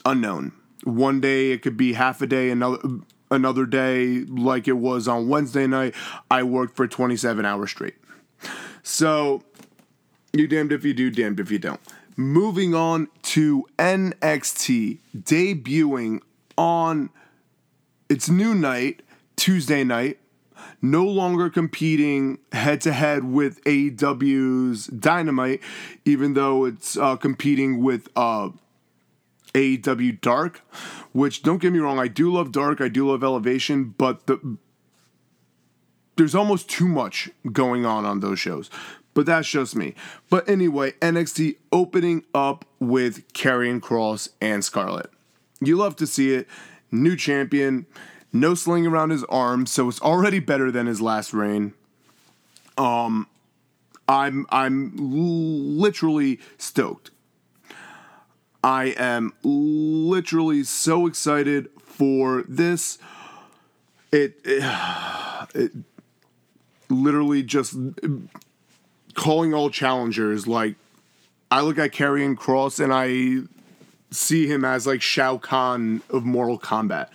unknown. 0.04 0.52
One 0.84 1.20
day 1.20 1.50
it 1.50 1.60
could 1.60 1.76
be 1.76 1.94
half 1.94 2.22
a 2.22 2.26
day, 2.28 2.50
another 2.50 2.78
another 3.32 3.66
day 3.66 4.20
like 4.20 4.68
it 4.68 4.78
was 4.78 5.08
on 5.08 5.28
Wednesday 5.28 5.66
night, 5.66 5.92
I 6.30 6.44
worked 6.44 6.76
for 6.76 6.86
27 6.86 7.44
hours 7.44 7.72
straight. 7.72 7.96
So, 8.88 9.42
you 10.32 10.46
damned 10.46 10.70
if 10.70 10.84
you 10.84 10.94
do, 10.94 11.10
damned 11.10 11.40
if 11.40 11.50
you 11.50 11.58
don't. 11.58 11.80
Moving 12.16 12.72
on 12.72 13.08
to 13.22 13.66
NXT, 13.80 15.00
debuting 15.12 16.20
on 16.56 17.10
its 18.08 18.30
new 18.30 18.54
night, 18.54 19.02
Tuesday 19.34 19.82
night, 19.82 20.20
no 20.80 21.04
longer 21.04 21.50
competing 21.50 22.38
head 22.52 22.80
to 22.82 22.92
head 22.92 23.24
with 23.24 23.62
AEW's 23.64 24.86
Dynamite, 24.86 25.60
even 26.04 26.34
though 26.34 26.64
it's 26.64 26.96
uh, 26.96 27.16
competing 27.16 27.82
with 27.82 28.08
uh, 28.14 28.50
AEW 29.52 30.20
Dark, 30.20 30.62
which 31.10 31.42
don't 31.42 31.60
get 31.60 31.72
me 31.72 31.80
wrong, 31.80 31.98
I 31.98 32.06
do 32.06 32.32
love 32.32 32.52
Dark, 32.52 32.80
I 32.80 32.86
do 32.86 33.10
love 33.10 33.24
Elevation, 33.24 33.96
but 33.98 34.28
the 34.28 34.58
there's 36.16 36.34
almost 36.34 36.68
too 36.68 36.88
much 36.88 37.30
going 37.52 37.86
on 37.86 38.04
on 38.04 38.20
those 38.20 38.38
shows. 38.38 38.70
But 39.14 39.26
that's 39.26 39.48
just 39.48 39.74
me. 39.74 39.94
But 40.28 40.48
anyway, 40.48 40.92
NXT 41.00 41.56
opening 41.72 42.24
up 42.34 42.66
with 42.78 43.32
Karrion 43.32 43.80
Kross 43.80 44.28
and 44.40 44.62
Scarlett. 44.62 45.10
You 45.60 45.76
love 45.76 45.96
to 45.96 46.06
see 46.06 46.34
it. 46.34 46.46
New 46.92 47.16
champion, 47.16 47.86
no 48.32 48.54
sling 48.54 48.86
around 48.86 49.10
his 49.10 49.24
arm, 49.24 49.66
so 49.66 49.88
it's 49.88 50.00
already 50.00 50.38
better 50.38 50.70
than 50.70 50.86
his 50.86 51.00
last 51.00 51.32
reign. 51.32 51.72
Um, 52.78 53.26
I'm 54.08 54.46
I'm 54.50 54.92
literally 54.96 56.38
stoked. 56.58 57.10
I 58.62 58.94
am 58.98 59.32
literally 59.42 60.64
so 60.64 61.06
excited 61.06 61.68
for 61.78 62.44
this. 62.48 62.98
It, 64.12 64.40
it, 64.44 65.50
it 65.54 65.72
literally 66.88 67.42
just 67.42 67.76
calling 69.14 69.54
all 69.54 69.70
challengers 69.70 70.46
like 70.46 70.76
I 71.50 71.60
look 71.60 71.78
at 71.78 71.92
Karrion 71.92 72.36
Kross 72.36 72.82
and 72.82 72.92
I 72.92 73.46
see 74.10 74.46
him 74.46 74.64
as 74.64 74.86
like 74.86 75.02
Shao 75.02 75.38
Kahn 75.38 76.02
of 76.10 76.24
Mortal 76.24 76.58
Kombat. 76.58 77.08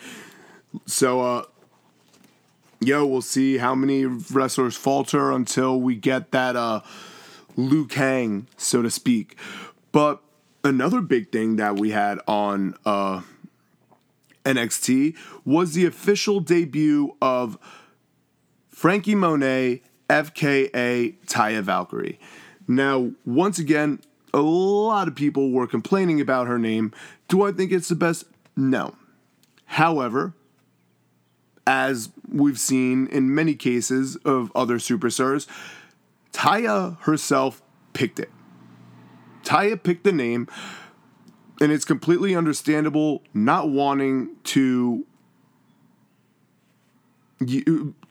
So 0.86 1.22
uh 1.22 1.44
yo, 2.80 3.06
we'll 3.06 3.22
see 3.22 3.58
how 3.58 3.76
many 3.76 4.06
wrestlers 4.06 4.76
falter 4.76 5.32
until 5.32 5.80
we 5.80 5.96
get 5.96 6.32
that 6.32 6.56
uh 6.56 6.82
Liu 7.56 7.86
Kang, 7.86 8.48
so 8.58 8.82
to 8.82 8.90
speak. 8.90 9.38
But 9.92 10.22
another 10.64 11.02
big 11.02 11.32
thing 11.32 11.58
that 11.58 11.80
we 11.80 11.92
had 11.92 12.20
on 12.28 12.76
uh 12.86 13.22
NXT 14.46 15.16
was 15.46 15.74
the 15.74 15.86
official 15.86 16.40
debut 16.40 17.16
of 17.22 17.58
Franky 18.82 19.14
Monet, 19.14 19.84
FKA 20.10 21.16
Taya 21.28 21.62
Valkyrie. 21.62 22.18
Now, 22.68 23.12
once 23.28 23.60
again, 23.60 24.00
a 24.34 24.40
lot 24.40 25.08
of 25.08 25.14
people 25.14 25.52
were 25.52 25.68
complaining 25.68 26.20
about 26.20 26.48
her 26.48 26.58
name. 26.58 26.92
Do 27.28 27.44
I 27.44 27.52
think 27.52 27.72
it's 27.72 27.90
the 27.90 27.96
best? 27.96 28.24
No. 28.58 28.96
However, 29.66 30.34
as 31.68 32.10
we've 32.28 32.60
seen 32.60 33.06
in 33.06 33.36
many 33.36 33.54
cases 33.54 34.16
of 34.26 34.52
other 34.56 34.80
superstars, 34.80 35.46
Taya 36.34 37.00
herself 37.02 37.62
picked 37.94 38.20
it. 38.20 38.32
Taya 39.44 39.82
picked 39.82 40.06
the 40.06 40.12
name, 40.12 40.48
and 41.62 41.72
it's 41.72 41.86
completely 41.86 42.36
understandable 42.36 43.22
not 43.32 43.70
wanting 43.70 44.38
to 44.46 45.06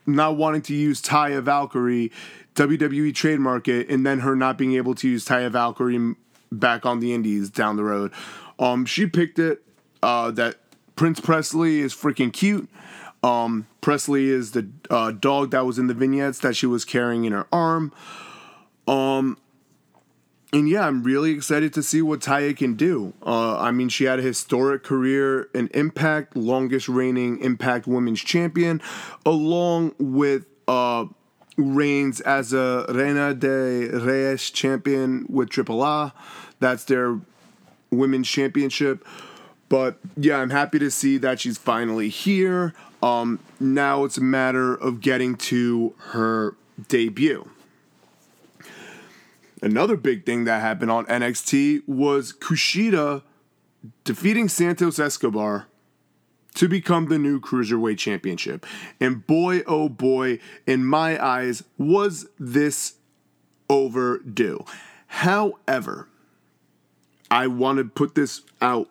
not 0.05 0.37
wanting 0.37 0.61
to 0.63 0.73
use 0.73 1.01
Taya 1.01 1.41
Valkyrie 1.41 2.11
WWE 2.55 3.13
trademark 3.13 3.67
it, 3.67 3.89
and 3.89 4.05
then 4.05 4.19
her 4.19 4.35
not 4.35 4.57
being 4.57 4.73
able 4.73 4.95
to 4.95 5.07
use 5.07 5.25
Taya 5.25 5.49
Valkyrie 5.49 6.15
back 6.51 6.85
on 6.85 6.99
the 6.99 7.13
Indies 7.13 7.49
down 7.49 7.77
the 7.77 7.83
road. 7.83 8.11
Um, 8.59 8.85
she 8.85 9.05
picked 9.05 9.39
it. 9.39 9.63
Uh, 10.03 10.31
that 10.31 10.55
Prince 10.95 11.19
Presley 11.19 11.79
is 11.79 11.93
freaking 11.93 12.33
cute. 12.33 12.67
Um, 13.23 13.67
Presley 13.81 14.29
is 14.29 14.51
the 14.51 14.67
uh, 14.89 15.11
dog 15.11 15.51
that 15.51 15.65
was 15.65 15.77
in 15.77 15.87
the 15.87 15.93
vignettes 15.93 16.39
that 16.39 16.55
she 16.55 16.65
was 16.65 16.85
carrying 16.85 17.25
in 17.25 17.33
her 17.33 17.45
arm. 17.51 17.93
Um, 18.87 19.37
and 20.53 20.67
yeah, 20.67 20.85
I'm 20.85 21.03
really 21.03 21.31
excited 21.31 21.73
to 21.75 21.83
see 21.83 22.01
what 22.01 22.19
Taya 22.19 22.55
can 22.55 22.75
do. 22.75 23.13
Uh, 23.25 23.57
I 23.57 23.71
mean, 23.71 23.89
she 23.89 24.03
had 24.03 24.19
a 24.19 24.21
historic 24.21 24.83
career 24.83 25.49
in 25.53 25.69
Impact, 25.73 26.35
longest 26.35 26.89
reigning 26.89 27.39
Impact 27.39 27.87
Women's 27.87 28.21
Champion, 28.21 28.81
along 29.25 29.95
with 29.97 30.45
uh, 30.67 31.05
reigns 31.57 32.19
as 32.21 32.53
a 32.53 32.85
Reina 32.89 33.33
de 33.33 33.89
Reyes 33.89 34.49
champion 34.49 35.25
with 35.29 35.49
Triple 35.49 35.83
A. 35.83 36.13
That's 36.59 36.83
their 36.83 37.19
women's 37.89 38.27
championship. 38.27 39.05
But 39.69 39.99
yeah, 40.17 40.37
I'm 40.37 40.49
happy 40.49 40.79
to 40.79 40.91
see 40.91 41.17
that 41.19 41.39
she's 41.39 41.57
finally 41.57 42.09
here. 42.09 42.73
Um, 43.01 43.39
now 43.59 44.03
it's 44.03 44.17
a 44.17 44.21
matter 44.21 44.73
of 44.73 45.01
getting 45.01 45.35
to 45.37 45.95
her 45.97 46.55
debut. 46.89 47.49
Another 49.61 49.95
big 49.95 50.25
thing 50.25 50.45
that 50.45 50.61
happened 50.61 50.89
on 50.89 51.05
NXT 51.05 51.87
was 51.87 52.33
Kushida 52.33 53.23
defeating 54.03 54.49
Santos 54.49 54.97
Escobar 54.97 55.67
to 56.55 56.67
become 56.67 57.07
the 57.07 57.19
new 57.19 57.39
Cruiserweight 57.39 57.97
Championship. 57.97 58.65
And 58.99 59.25
boy, 59.25 59.61
oh 59.67 59.87
boy, 59.87 60.39
in 60.65 60.83
my 60.85 61.23
eyes, 61.23 61.63
was 61.77 62.27
this 62.39 62.95
overdue. 63.69 64.65
However, 65.07 66.09
I 67.29 67.47
want 67.47 67.77
to 67.77 67.85
put 67.85 68.15
this 68.15 68.41
out 68.61 68.89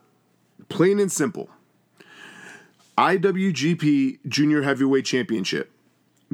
plain 0.68 1.00
and 1.00 1.10
simple. 1.10 1.50
IWGP 2.96 4.18
Junior 4.28 4.62
Heavyweight 4.62 5.04
Championship, 5.04 5.72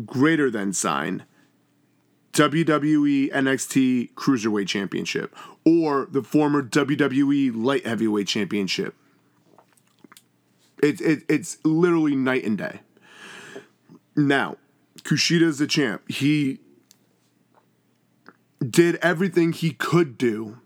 greater 0.05 0.51
than 0.51 0.73
sign 0.73 1.25
WWE 2.37 3.33
NXT 3.33 4.13
Cruiserweight 4.13 4.69
Championship 4.69 5.35
or 5.65 6.07
the 6.11 6.23
former 6.23 6.63
WWE 6.63 7.53
Light 7.57 7.87
Heavyweight 7.87 8.29
Championship. 8.29 8.95
It, 10.83 11.01
it, 11.01 11.23
it's 11.31 11.57
literally 11.65 12.15
night 12.15 12.45
and 12.45 12.59
day. 12.59 12.81
Now, 14.15 14.59
Kushida 15.03 15.43
is 15.43 15.59
the 15.59 15.67
champ. 15.67 16.11
He 16.11 16.59
did 18.61 18.97
everything 18.97 19.55
he 19.55 19.71
could 19.71 20.19
do 20.19 20.59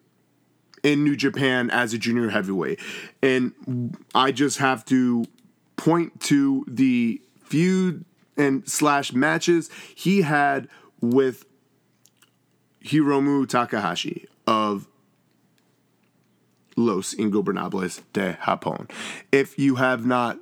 in 0.82 1.04
New 1.04 1.14
Japan 1.14 1.70
as 1.70 1.94
a 1.94 1.98
junior 1.98 2.30
heavyweight. 2.30 2.80
And 3.22 3.96
I 4.12 4.32
just 4.32 4.58
have 4.58 4.84
to 4.86 5.24
point 5.76 6.20
to 6.22 6.64
the 6.66 7.22
feud 7.44 8.04
and 8.36 8.68
slash 8.68 9.12
matches 9.12 9.70
he 9.94 10.22
had 10.22 10.66
with 11.00 11.44
Hiromu 12.84 13.48
Takahashi 13.48 14.26
of 14.46 14.86
Los 16.76 17.14
Ingobernables 17.14 18.02
de 18.12 18.38
Japón. 18.42 18.90
If 19.32 19.58
you 19.58 19.76
have 19.76 20.06
not 20.06 20.38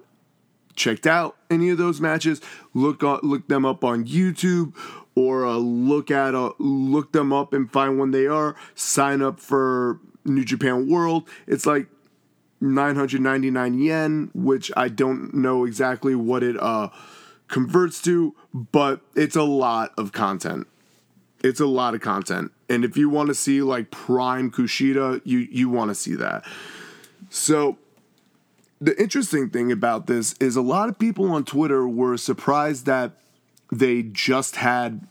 checked 0.76 1.06
out 1.06 1.36
any 1.50 1.70
of 1.70 1.78
those 1.78 2.00
matches, 2.00 2.40
look 2.74 3.02
look 3.02 3.48
them 3.48 3.64
up 3.64 3.84
on 3.84 4.04
YouTube 4.04 4.74
or 5.14 5.44
uh, 5.44 5.56
look 5.56 6.10
at 6.10 6.34
uh, 6.34 6.52
look 6.58 7.12
them 7.12 7.32
up 7.32 7.52
and 7.52 7.70
find 7.70 7.98
when 7.98 8.12
they 8.12 8.26
are. 8.26 8.54
Sign 8.74 9.20
up 9.20 9.40
for 9.40 10.00
New 10.24 10.44
Japan 10.44 10.88
World. 10.88 11.28
It's 11.46 11.66
like 11.66 11.88
999 12.60 13.78
yen, 13.78 14.30
which 14.34 14.70
I 14.76 14.88
don't 14.88 15.34
know 15.34 15.64
exactly 15.64 16.14
what 16.14 16.42
it 16.42 16.56
uh, 16.60 16.90
converts 17.48 18.00
to, 18.02 18.34
but 18.52 19.00
it's 19.14 19.36
a 19.36 19.42
lot 19.42 19.92
of 19.98 20.12
content. 20.12 20.66
It's 21.42 21.60
a 21.60 21.66
lot 21.66 21.94
of 21.94 22.00
content. 22.00 22.52
And 22.68 22.84
if 22.84 22.96
you 22.96 23.08
want 23.08 23.28
to 23.28 23.34
see 23.34 23.62
like 23.62 23.90
prime 23.90 24.50
Kushida, 24.50 25.20
you 25.24 25.38
you 25.38 25.68
want 25.68 25.90
to 25.90 25.94
see 25.94 26.14
that. 26.16 26.44
So 27.30 27.78
the 28.80 29.00
interesting 29.00 29.50
thing 29.50 29.72
about 29.72 30.06
this 30.06 30.34
is 30.34 30.56
a 30.56 30.62
lot 30.62 30.88
of 30.88 30.98
people 30.98 31.30
on 31.30 31.44
Twitter 31.44 31.88
were 31.88 32.16
surprised 32.16 32.86
that 32.86 33.12
they 33.72 34.02
just 34.02 34.56
had 34.56 35.06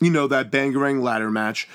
you 0.00 0.10
know 0.10 0.26
that 0.28 0.50
Bangarang 0.50 1.02
ladder 1.02 1.30
match. 1.30 1.68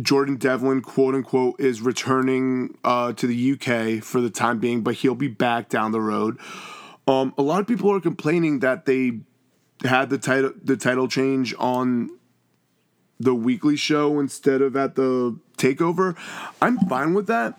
Jordan 0.00 0.36
Devlin, 0.36 0.80
quote 0.80 1.14
unquote, 1.14 1.60
is 1.60 1.82
returning 1.82 2.78
uh, 2.84 3.12
to 3.14 3.26
the 3.26 3.52
UK 3.52 4.02
for 4.02 4.20
the 4.20 4.30
time 4.30 4.58
being, 4.58 4.82
but 4.82 4.94
he'll 4.94 5.14
be 5.14 5.28
back 5.28 5.68
down 5.68 5.92
the 5.92 6.00
road. 6.00 6.38
Um, 7.06 7.34
a 7.36 7.42
lot 7.42 7.60
of 7.60 7.66
people 7.66 7.92
are 7.92 8.00
complaining 8.00 8.60
that 8.60 8.86
they 8.86 9.20
had 9.84 10.10
the 10.10 10.18
title 10.18 10.52
the 10.62 10.76
title 10.76 11.08
change 11.08 11.54
on 11.58 12.10
the 13.18 13.34
weekly 13.34 13.76
show 13.76 14.18
instead 14.18 14.60
of 14.60 14.76
at 14.76 14.96
the 14.96 15.38
takeover. 15.56 16.16
I'm 16.60 16.78
fine 16.88 17.14
with 17.14 17.26
that. 17.28 17.58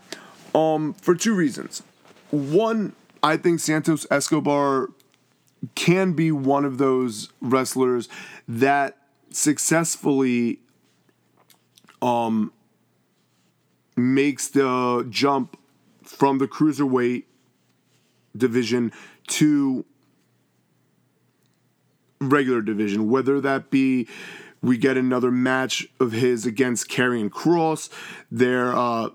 Um, 0.54 0.94
for 0.94 1.16
two 1.16 1.34
reasons. 1.34 1.84
One, 2.32 2.94
I 3.22 3.38
think 3.38 3.60
Santos 3.60 4.06
Escobar 4.12 4.90
can 5.76 6.14
be 6.14 6.32
one 6.32 6.66
of 6.66 6.78
those 6.78 7.30
wrestlers 7.42 8.10
that 8.48 8.98
successfully 9.30 10.60
um 12.02 12.52
makes 13.96 14.50
the 14.50 15.08
jump 15.10 15.58
from 16.04 16.38
the 16.38 16.48
cruiserweight 16.48 17.24
division 18.36 18.92
to 19.28 19.86
regular 22.30 22.62
division, 22.62 23.10
whether 23.10 23.40
that 23.42 23.70
be 23.70 24.08
we 24.62 24.78
get 24.78 24.98
another 24.98 25.30
match 25.30 25.88
of 26.00 26.14
his 26.14 26.46
against 26.46 26.88
Karrion 26.88 27.30
Kross, 27.30 27.90
their 28.32 28.74
uh, 28.74 29.10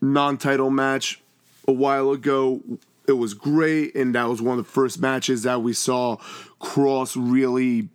non-title 0.00 0.70
match 0.70 1.20
a 1.66 1.72
while 1.72 2.12
ago. 2.12 2.60
It 3.08 3.12
was 3.12 3.34
great, 3.34 3.96
and 3.96 4.14
that 4.14 4.28
was 4.28 4.40
one 4.40 4.58
of 4.58 4.64
the 4.64 4.70
first 4.70 5.00
matches 5.00 5.42
that 5.42 5.60
we 5.60 5.72
saw 5.72 6.18
Kross 6.60 7.16
really, 7.18 7.88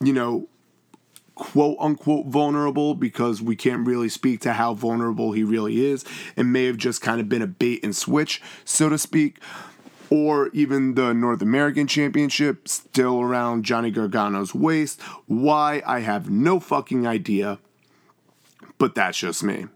you 0.00 0.12
know, 0.12 0.48
quote 1.34 1.76
unquote 1.80 2.26
vulnerable 2.26 2.94
because 2.94 3.42
we 3.42 3.56
can't 3.56 3.84
really 3.84 4.08
speak 4.08 4.40
to 4.42 4.52
how 4.52 4.74
vulnerable 4.74 5.32
he 5.32 5.42
really 5.42 5.84
is. 5.84 6.04
It 6.36 6.44
may 6.44 6.66
have 6.66 6.76
just 6.76 7.02
kind 7.02 7.20
of 7.20 7.28
been 7.28 7.42
a 7.42 7.48
bait 7.48 7.82
and 7.82 7.94
switch, 7.94 8.40
so 8.64 8.88
to 8.88 8.96
speak 8.96 9.40
or 10.14 10.48
even 10.52 10.94
the 10.94 11.12
North 11.12 11.42
American 11.42 11.88
Championship 11.88 12.68
still 12.68 13.20
around 13.20 13.64
Johnny 13.64 13.90
Gargano's 13.90 14.54
waist. 14.54 15.02
Why? 15.26 15.82
I 15.84 16.00
have 16.00 16.30
no 16.30 16.60
fucking 16.60 17.04
idea. 17.04 17.58
But 18.78 18.94
that's 18.94 19.18
just 19.18 19.42
me. 19.42 19.66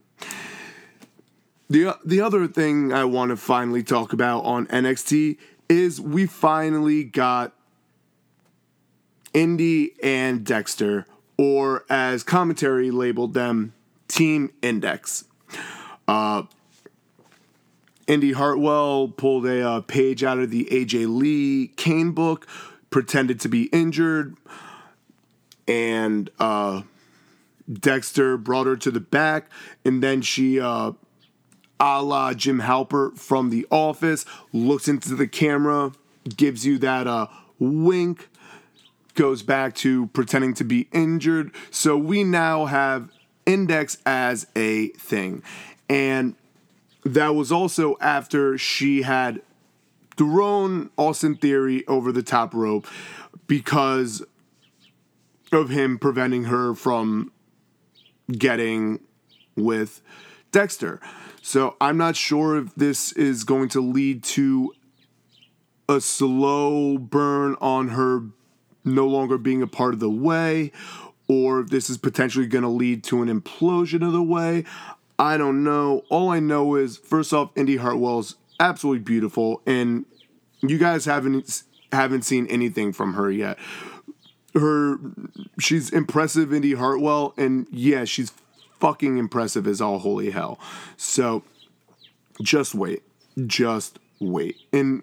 The, 1.68 1.98
the 2.04 2.20
other 2.20 2.46
thing 2.46 2.92
I 2.92 3.04
want 3.04 3.30
to 3.30 3.36
finally 3.36 3.82
talk 3.82 4.12
about 4.12 4.44
on 4.44 4.68
NXT 4.68 5.38
is 5.68 6.00
we 6.00 6.26
finally 6.26 7.02
got 7.02 7.52
Indi 9.34 9.90
and 10.04 10.44
Dexter, 10.44 11.04
or 11.36 11.84
as 11.90 12.22
commentary 12.22 12.92
labeled 12.92 13.34
them, 13.34 13.74
Team 14.06 14.52
Index. 14.62 15.24
Uh, 16.06 16.44
Indi 18.08 18.32
Hartwell 18.32 19.08
pulled 19.08 19.46
a 19.46 19.64
uh, 19.68 19.80
page 19.82 20.24
out 20.24 20.38
of 20.38 20.50
the 20.50 20.64
AJ 20.72 21.14
Lee 21.14 21.68
Kane 21.76 22.12
book, 22.12 22.48
pretended 22.90 23.38
to 23.40 23.48
be 23.48 23.64
injured, 23.64 24.34
and 25.68 26.30
uh, 26.40 26.82
Dexter 27.70 28.38
brought 28.38 28.66
her 28.66 28.76
to 28.78 28.90
the 28.90 28.98
back, 28.98 29.50
and 29.84 30.02
then 30.02 30.22
she, 30.22 30.58
uh, 30.58 30.92
a 31.78 32.02
la 32.02 32.32
Jim 32.32 32.60
Halpert 32.60 33.18
from 33.18 33.50
The 33.50 33.66
Office, 33.70 34.24
looks 34.54 34.88
into 34.88 35.14
the 35.14 35.28
camera, 35.28 35.92
gives 36.34 36.64
you 36.64 36.78
that 36.78 37.06
uh, 37.06 37.26
wink, 37.58 38.30
goes 39.14 39.42
back 39.42 39.74
to 39.74 40.06
pretending 40.08 40.54
to 40.54 40.64
be 40.64 40.88
injured. 40.92 41.52
So 41.70 41.98
we 41.98 42.24
now 42.24 42.64
have 42.64 43.10
Index 43.44 43.98
as 44.06 44.46
a 44.56 44.88
thing. 44.88 45.42
And 45.90 46.36
that 47.14 47.34
was 47.34 47.52
also 47.52 47.96
after 48.00 48.58
she 48.58 49.02
had 49.02 49.42
thrown 50.16 50.90
Austin 50.96 51.36
Theory 51.36 51.86
over 51.86 52.12
the 52.12 52.22
top 52.22 52.54
rope 52.54 52.86
because 53.46 54.22
of 55.52 55.70
him 55.70 55.98
preventing 55.98 56.44
her 56.44 56.74
from 56.74 57.32
getting 58.30 59.00
with 59.56 60.02
Dexter. 60.52 61.00
So 61.40 61.76
I'm 61.80 61.96
not 61.96 62.16
sure 62.16 62.58
if 62.58 62.74
this 62.74 63.12
is 63.12 63.44
going 63.44 63.68
to 63.70 63.80
lead 63.80 64.22
to 64.24 64.74
a 65.88 66.00
slow 66.00 66.98
burn 66.98 67.56
on 67.60 67.88
her 67.88 68.24
no 68.84 69.06
longer 69.06 69.38
being 69.38 69.62
a 69.62 69.66
part 69.66 69.94
of 69.94 70.00
the 70.00 70.10
way 70.10 70.72
or 71.28 71.60
if 71.60 71.68
this 71.68 71.88
is 71.88 71.98
potentially 71.98 72.46
going 72.46 72.62
to 72.62 72.68
lead 72.68 73.04
to 73.04 73.22
an 73.22 73.28
implosion 73.28 74.04
of 74.04 74.12
the 74.12 74.22
way. 74.22 74.64
I 75.18 75.36
don't 75.36 75.64
know. 75.64 76.04
All 76.08 76.30
I 76.30 76.40
know 76.40 76.76
is, 76.76 76.96
first 76.96 77.32
off, 77.32 77.50
Indi 77.56 77.76
Hartwell's 77.76 78.36
absolutely 78.60 79.02
beautiful, 79.02 79.62
and 79.66 80.04
you 80.60 80.78
guys 80.78 81.04
haven't 81.04 81.62
haven't 81.92 82.22
seen 82.22 82.46
anything 82.48 82.92
from 82.92 83.14
her 83.14 83.30
yet. 83.30 83.58
Her, 84.54 84.98
she's 85.58 85.90
impressive, 85.90 86.52
Indi 86.52 86.74
Hartwell, 86.74 87.34
and 87.36 87.66
yeah, 87.70 88.04
she's 88.04 88.32
fucking 88.78 89.18
impressive 89.18 89.66
as 89.66 89.80
all 89.80 89.98
holy 89.98 90.30
hell. 90.30 90.58
So, 90.96 91.42
just 92.40 92.74
wait, 92.74 93.02
just 93.46 93.98
wait, 94.20 94.56
and 94.72 95.02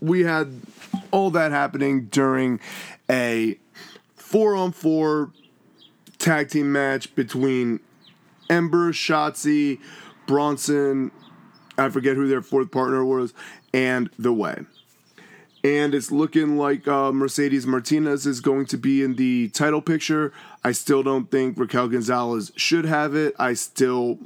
we 0.00 0.22
had 0.22 0.60
all 1.10 1.30
that 1.30 1.50
happening 1.52 2.06
during 2.06 2.60
a 3.10 3.58
four 4.16 4.54
on 4.54 4.72
four 4.72 5.32
tag 6.18 6.50
team 6.50 6.70
match 6.72 7.14
between 7.14 7.80
Ember, 8.50 8.92
Shotzi, 8.92 9.80
Bronson, 10.26 11.10
I 11.76 11.88
forget 11.88 12.16
who 12.16 12.28
their 12.28 12.42
fourth 12.42 12.70
partner 12.70 13.04
was, 13.04 13.32
and 13.72 14.10
The 14.18 14.32
Way. 14.32 14.64
And 15.64 15.94
it's 15.94 16.12
looking 16.12 16.56
like 16.56 16.86
uh, 16.86 17.12
Mercedes 17.12 17.66
Martinez 17.66 18.26
is 18.26 18.40
going 18.40 18.66
to 18.66 18.78
be 18.78 19.02
in 19.02 19.16
the 19.16 19.48
title 19.48 19.82
picture. 19.82 20.32
I 20.62 20.72
still 20.72 21.02
don't 21.02 21.30
think 21.30 21.58
Raquel 21.58 21.88
Gonzalez 21.88 22.52
should 22.56 22.84
have 22.84 23.14
it. 23.14 23.34
I 23.38 23.54
still 23.54 24.18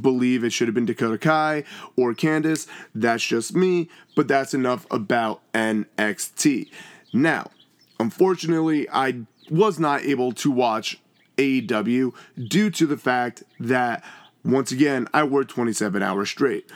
believe 0.00 0.44
it 0.44 0.52
should 0.52 0.68
have 0.68 0.74
been 0.74 0.86
Dakota 0.86 1.18
Kai 1.18 1.64
or 1.96 2.14
Candice. 2.14 2.66
That's 2.94 3.24
just 3.24 3.54
me, 3.54 3.88
but 4.14 4.28
that's 4.28 4.54
enough 4.54 4.86
about 4.90 5.40
NXT. 5.52 6.70
Now, 7.12 7.50
unfortunately, 7.98 8.88
I 8.90 9.22
was 9.50 9.78
not 9.78 10.02
able 10.02 10.32
to 10.32 10.50
watch 10.50 11.00
AEW 11.38 12.12
due 12.36 12.70
to 12.70 12.86
the 12.86 12.96
fact 12.96 13.42
that 13.58 14.04
once 14.44 14.72
again 14.72 15.08
I 15.14 15.22
worked 15.24 15.50
27 15.50 16.02
hours 16.02 16.28
straight. 16.28 16.70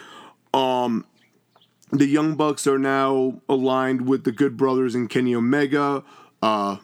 Um 0.54 1.04
the 1.90 2.06
Young 2.06 2.36
Bucks 2.36 2.66
are 2.66 2.78
now 2.78 3.42
aligned 3.50 4.08
with 4.08 4.24
the 4.24 4.32
Good 4.32 4.56
Brothers 4.56 4.94
and 4.94 5.10
Kenny 5.10 5.34
Omega 5.34 6.02
uh 6.42 6.78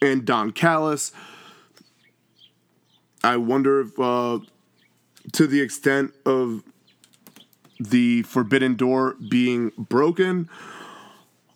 and 0.00 0.24
Don 0.24 0.52
Callis. 0.52 1.12
I 3.24 3.36
wonder 3.36 3.80
if 3.80 3.98
uh 3.98 4.38
to 5.32 5.46
the 5.46 5.60
extent 5.60 6.12
of 6.24 6.62
the 7.78 8.22
forbidden 8.22 8.74
door 8.76 9.16
being 9.30 9.72
broken 9.76 10.48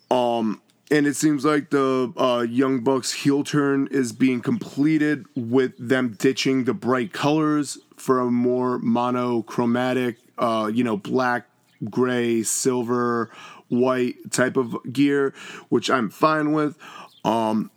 um 0.09 0.61
and 0.91 1.07
it 1.07 1.15
seems 1.15 1.43
like 1.43 1.71
the 1.71 2.13
uh, 2.15 2.45
Young 2.47 2.81
Bucks 2.81 3.11
heel 3.11 3.43
turn 3.43 3.87
is 3.89 4.11
being 4.11 4.41
completed 4.41 5.25
with 5.35 5.73
them 5.79 6.15
ditching 6.19 6.65
the 6.65 6.73
bright 6.73 7.11
colors 7.11 7.79
for 7.97 8.19
a 8.19 8.29
more 8.29 8.77
monochromatic, 8.79 10.17
uh, 10.37 10.69
you 10.71 10.83
know, 10.83 10.95
black, 10.95 11.47
gray, 11.89 12.43
silver, 12.43 13.31
white 13.69 14.31
type 14.31 14.57
of 14.57 14.77
gear, 14.91 15.33
which 15.69 15.89
I'm 15.89 16.09
fine 16.09 16.51
with. 16.51 16.77
Um, 17.23 17.71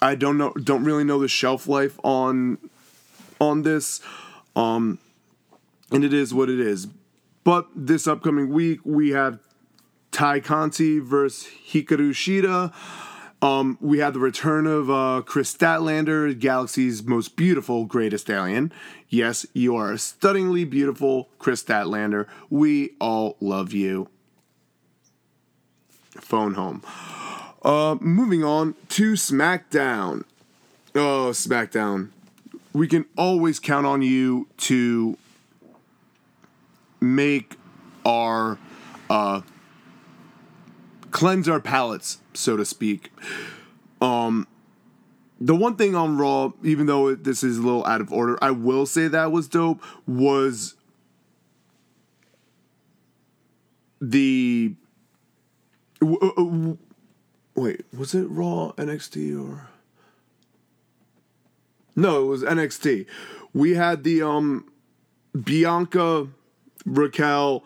I 0.00 0.14
don't 0.14 0.38
know, 0.38 0.52
don't 0.52 0.84
really 0.84 1.04
know 1.04 1.20
the 1.20 1.28
shelf 1.28 1.68
life 1.68 1.98
on 2.02 2.58
on 3.40 3.62
this, 3.62 4.00
um, 4.56 4.98
and 5.90 6.04
it 6.04 6.14
is 6.14 6.32
what 6.32 6.48
it 6.48 6.60
is. 6.60 6.86
But 7.44 7.66
this 7.74 8.06
upcoming 8.06 8.48
week 8.50 8.80
we 8.84 9.10
have 9.10 9.40
Tay 10.12 10.40
Conti 10.40 11.00
versus 11.00 11.48
Hikaru 11.68 12.10
Shida. 12.10 12.72
Um, 13.42 13.76
we 13.80 13.98
have 13.98 14.14
the 14.14 14.20
return 14.20 14.68
of 14.68 14.88
uh, 14.88 15.22
Kris 15.26 15.52
Statlander, 15.52 16.38
Galaxy's 16.38 17.02
most 17.02 17.34
beautiful, 17.34 17.86
greatest 17.86 18.30
alien. 18.30 18.72
Yes, 19.08 19.44
you 19.52 19.74
are 19.74 19.90
a 19.90 19.98
stunningly 19.98 20.64
beautiful 20.64 21.28
Kris 21.40 21.64
Statlander. 21.64 22.28
We 22.50 22.90
all 23.00 23.36
love 23.40 23.72
you. 23.72 24.08
Phone 26.12 26.54
home. 26.54 26.84
Uh, 27.62 27.96
moving 28.00 28.44
on 28.44 28.76
to 28.90 29.14
SmackDown. 29.14 30.24
Oh, 30.94 31.30
SmackDown. 31.32 32.10
We 32.72 32.86
can 32.86 33.06
always 33.16 33.58
count 33.58 33.86
on 33.86 34.02
you 34.02 34.46
to 34.58 35.18
make 37.00 37.56
our 38.04 38.58
uh, 39.10 39.40
cleanse 41.12 41.48
our 41.48 41.60
palates, 41.60 42.18
so 42.34 42.56
to 42.56 42.64
speak. 42.64 43.12
Um, 44.00 44.48
the 45.40 45.54
one 45.54 45.76
thing 45.76 45.94
on 45.94 46.18
Raw, 46.18 46.52
even 46.64 46.86
though 46.86 47.14
this 47.14 47.44
is 47.44 47.58
a 47.58 47.62
little 47.62 47.84
out 47.86 48.00
of 48.00 48.12
order, 48.12 48.38
I 48.42 48.50
will 48.50 48.86
say 48.86 49.08
that 49.08 49.30
was 49.30 49.46
dope. 49.46 49.82
Was 50.06 50.74
the 54.00 54.74
wait, 57.54 57.84
was 57.96 58.14
it 58.14 58.26
Raw 58.28 58.72
NXT 58.72 59.40
or 59.40 59.68
no? 61.94 62.22
It 62.22 62.26
was 62.26 62.42
NXT. 62.42 63.06
We 63.52 63.74
had 63.74 64.02
the 64.02 64.22
um 64.22 64.68
Bianca, 65.40 66.28
Raquel, 66.84 67.64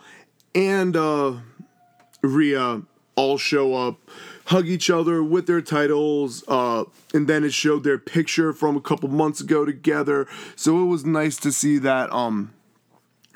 and 0.54 0.96
uh 0.96 1.34
Rhea 2.22 2.82
all 3.16 3.38
show 3.38 3.74
up, 3.74 3.98
hug 4.46 4.68
each 4.68 4.90
other 4.90 5.22
with 5.22 5.46
their 5.46 5.62
titles, 5.62 6.44
uh, 6.46 6.84
and 7.12 7.26
then 7.26 7.42
it 7.42 7.52
showed 7.52 7.82
their 7.82 7.98
picture 7.98 8.52
from 8.52 8.76
a 8.76 8.80
couple 8.80 9.08
months 9.08 9.40
ago 9.40 9.64
together. 9.64 10.28
So 10.54 10.82
it 10.82 10.86
was 10.86 11.04
nice 11.04 11.36
to 11.38 11.50
see 11.50 11.78
that 11.78 12.12
um, 12.12 12.52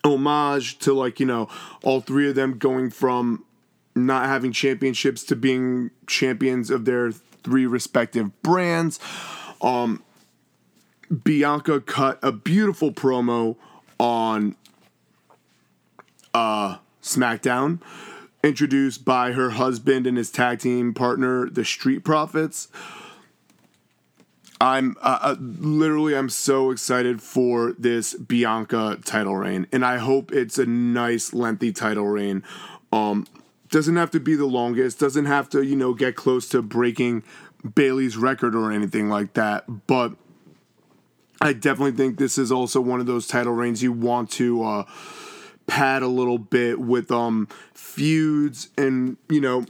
homage 0.05 0.79
to 0.81 0.93
like 0.93 1.19
you 1.19 1.27
know 1.27 1.49
all 1.83 2.01
three 2.01 2.29
of 2.29 2.35
them 2.35 2.59
going 2.59 2.91
from 2.91 3.45
not 3.95 4.27
having 4.27 4.53
championships 4.53 5.25
to 5.25 5.37
being 5.37 5.91
champions 6.07 6.71
of 6.71 6.85
their 6.85 7.11
three 7.11 7.67
respective 7.67 8.43
brands. 8.43 9.01
Um, 9.61 10.03
Bianca 11.25 11.81
cut 11.81 12.19
a 12.23 12.31
beautiful 12.31 12.93
promo 12.93 13.57
on 13.99 14.55
uh, 16.33 16.77
SmackDown 17.03 17.81
introduced 18.43 19.05
by 19.05 19.33
her 19.33 19.51
husband 19.51 20.07
and 20.07 20.17
his 20.17 20.31
tag 20.31 20.61
team 20.61 20.95
partner, 20.95 21.49
the 21.49 21.65
Street 21.65 22.05
Profits. 22.05 22.69
I'm 24.61 24.97
uh, 25.01 25.19
uh, 25.23 25.37
literally 25.41 26.15
I'm 26.15 26.29
so 26.29 26.71
excited 26.71 27.23
for 27.23 27.73
this 27.79 28.15
Bianca 28.15 28.99
title 29.05 29.37
reign, 29.37 29.67
and 29.73 29.85
I 29.85 29.97
hope 29.97 30.33
it's 30.33 30.59
a 30.59 30.67
nice 30.67 31.33
lengthy 31.33 31.73
title 31.73 32.07
reign. 32.07 32.43
Um, 32.93 33.27
doesn't 33.71 33.97
have 33.97 34.11
to 34.11 34.21
be 34.21 34.35
the 34.35 34.47
longest, 34.47 34.99
doesn't 34.99 35.27
have 35.27 35.49
to, 35.51 35.63
you 35.63 35.77
know, 35.77 35.95
get 35.95 36.15
close 36.15 36.49
to 36.51 36.61
breaking 36.61 37.23
Bayley's 37.75 38.17
record 38.17 38.55
or 38.55 38.71
anything 38.71 39.09
like 39.09 39.33
that, 39.35 39.87
but 39.87 40.13
I 41.41 41.55
definitely 41.55 41.93
think 41.93 42.19
this 42.19 42.37
is 42.37 42.53
also 42.53 42.81
one 42.83 43.01
of 43.01 43.07
those 43.07 43.27
title 43.27 43.55
reigns 43.55 43.83
you 43.83 43.93
want 43.93 44.31
to 44.33 44.63
uh, 44.63 44.85
pad 45.71 46.03
a 46.03 46.09
little 46.09 46.39
bit 46.39 46.81
with 46.81 47.13
um 47.13 47.47
feuds 47.73 48.71
and 48.77 49.17
you 49.29 49.41
know 49.41 49.65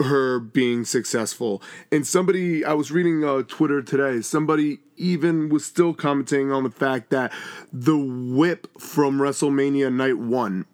her 0.00 0.38
being 0.38 0.84
successful. 0.84 1.60
And 1.90 2.06
somebody 2.06 2.64
I 2.64 2.72
was 2.74 2.92
reading 2.92 3.24
uh, 3.24 3.42
Twitter 3.42 3.82
today, 3.82 4.20
somebody 4.20 4.78
even 4.96 5.48
was 5.48 5.64
still 5.64 5.92
commenting 5.92 6.52
on 6.52 6.62
the 6.62 6.70
fact 6.70 7.10
that 7.10 7.32
the 7.72 7.96
whip 7.96 8.68
from 8.80 9.18
WrestleMania 9.18 9.92
night 9.92 10.18
1 10.18 10.66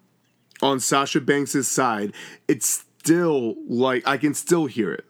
on 0.61 0.79
Sasha 0.79 1.21
Banks' 1.21 1.67
side, 1.67 2.13
it's 2.47 2.85
still 2.99 3.55
like 3.67 4.07
I 4.07 4.17
can 4.17 4.35
still 4.35 4.67
hear 4.67 4.93
it. 4.93 5.05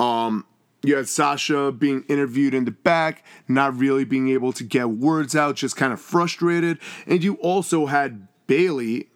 Um 0.00 0.46
you 0.84 0.96
had 0.96 1.08
Sasha 1.08 1.70
being 1.70 2.02
interviewed 2.08 2.54
in 2.54 2.64
the 2.64 2.72
back, 2.72 3.24
not 3.46 3.76
really 3.76 4.04
being 4.04 4.30
able 4.30 4.52
to 4.54 4.64
get 4.64 4.90
words 4.90 5.36
out, 5.36 5.54
just 5.54 5.76
kind 5.76 5.92
of 5.92 6.00
frustrated. 6.00 6.78
And 7.06 7.22
you 7.22 7.34
also 7.34 7.86
had 7.86 8.26
Bayley 8.46 9.08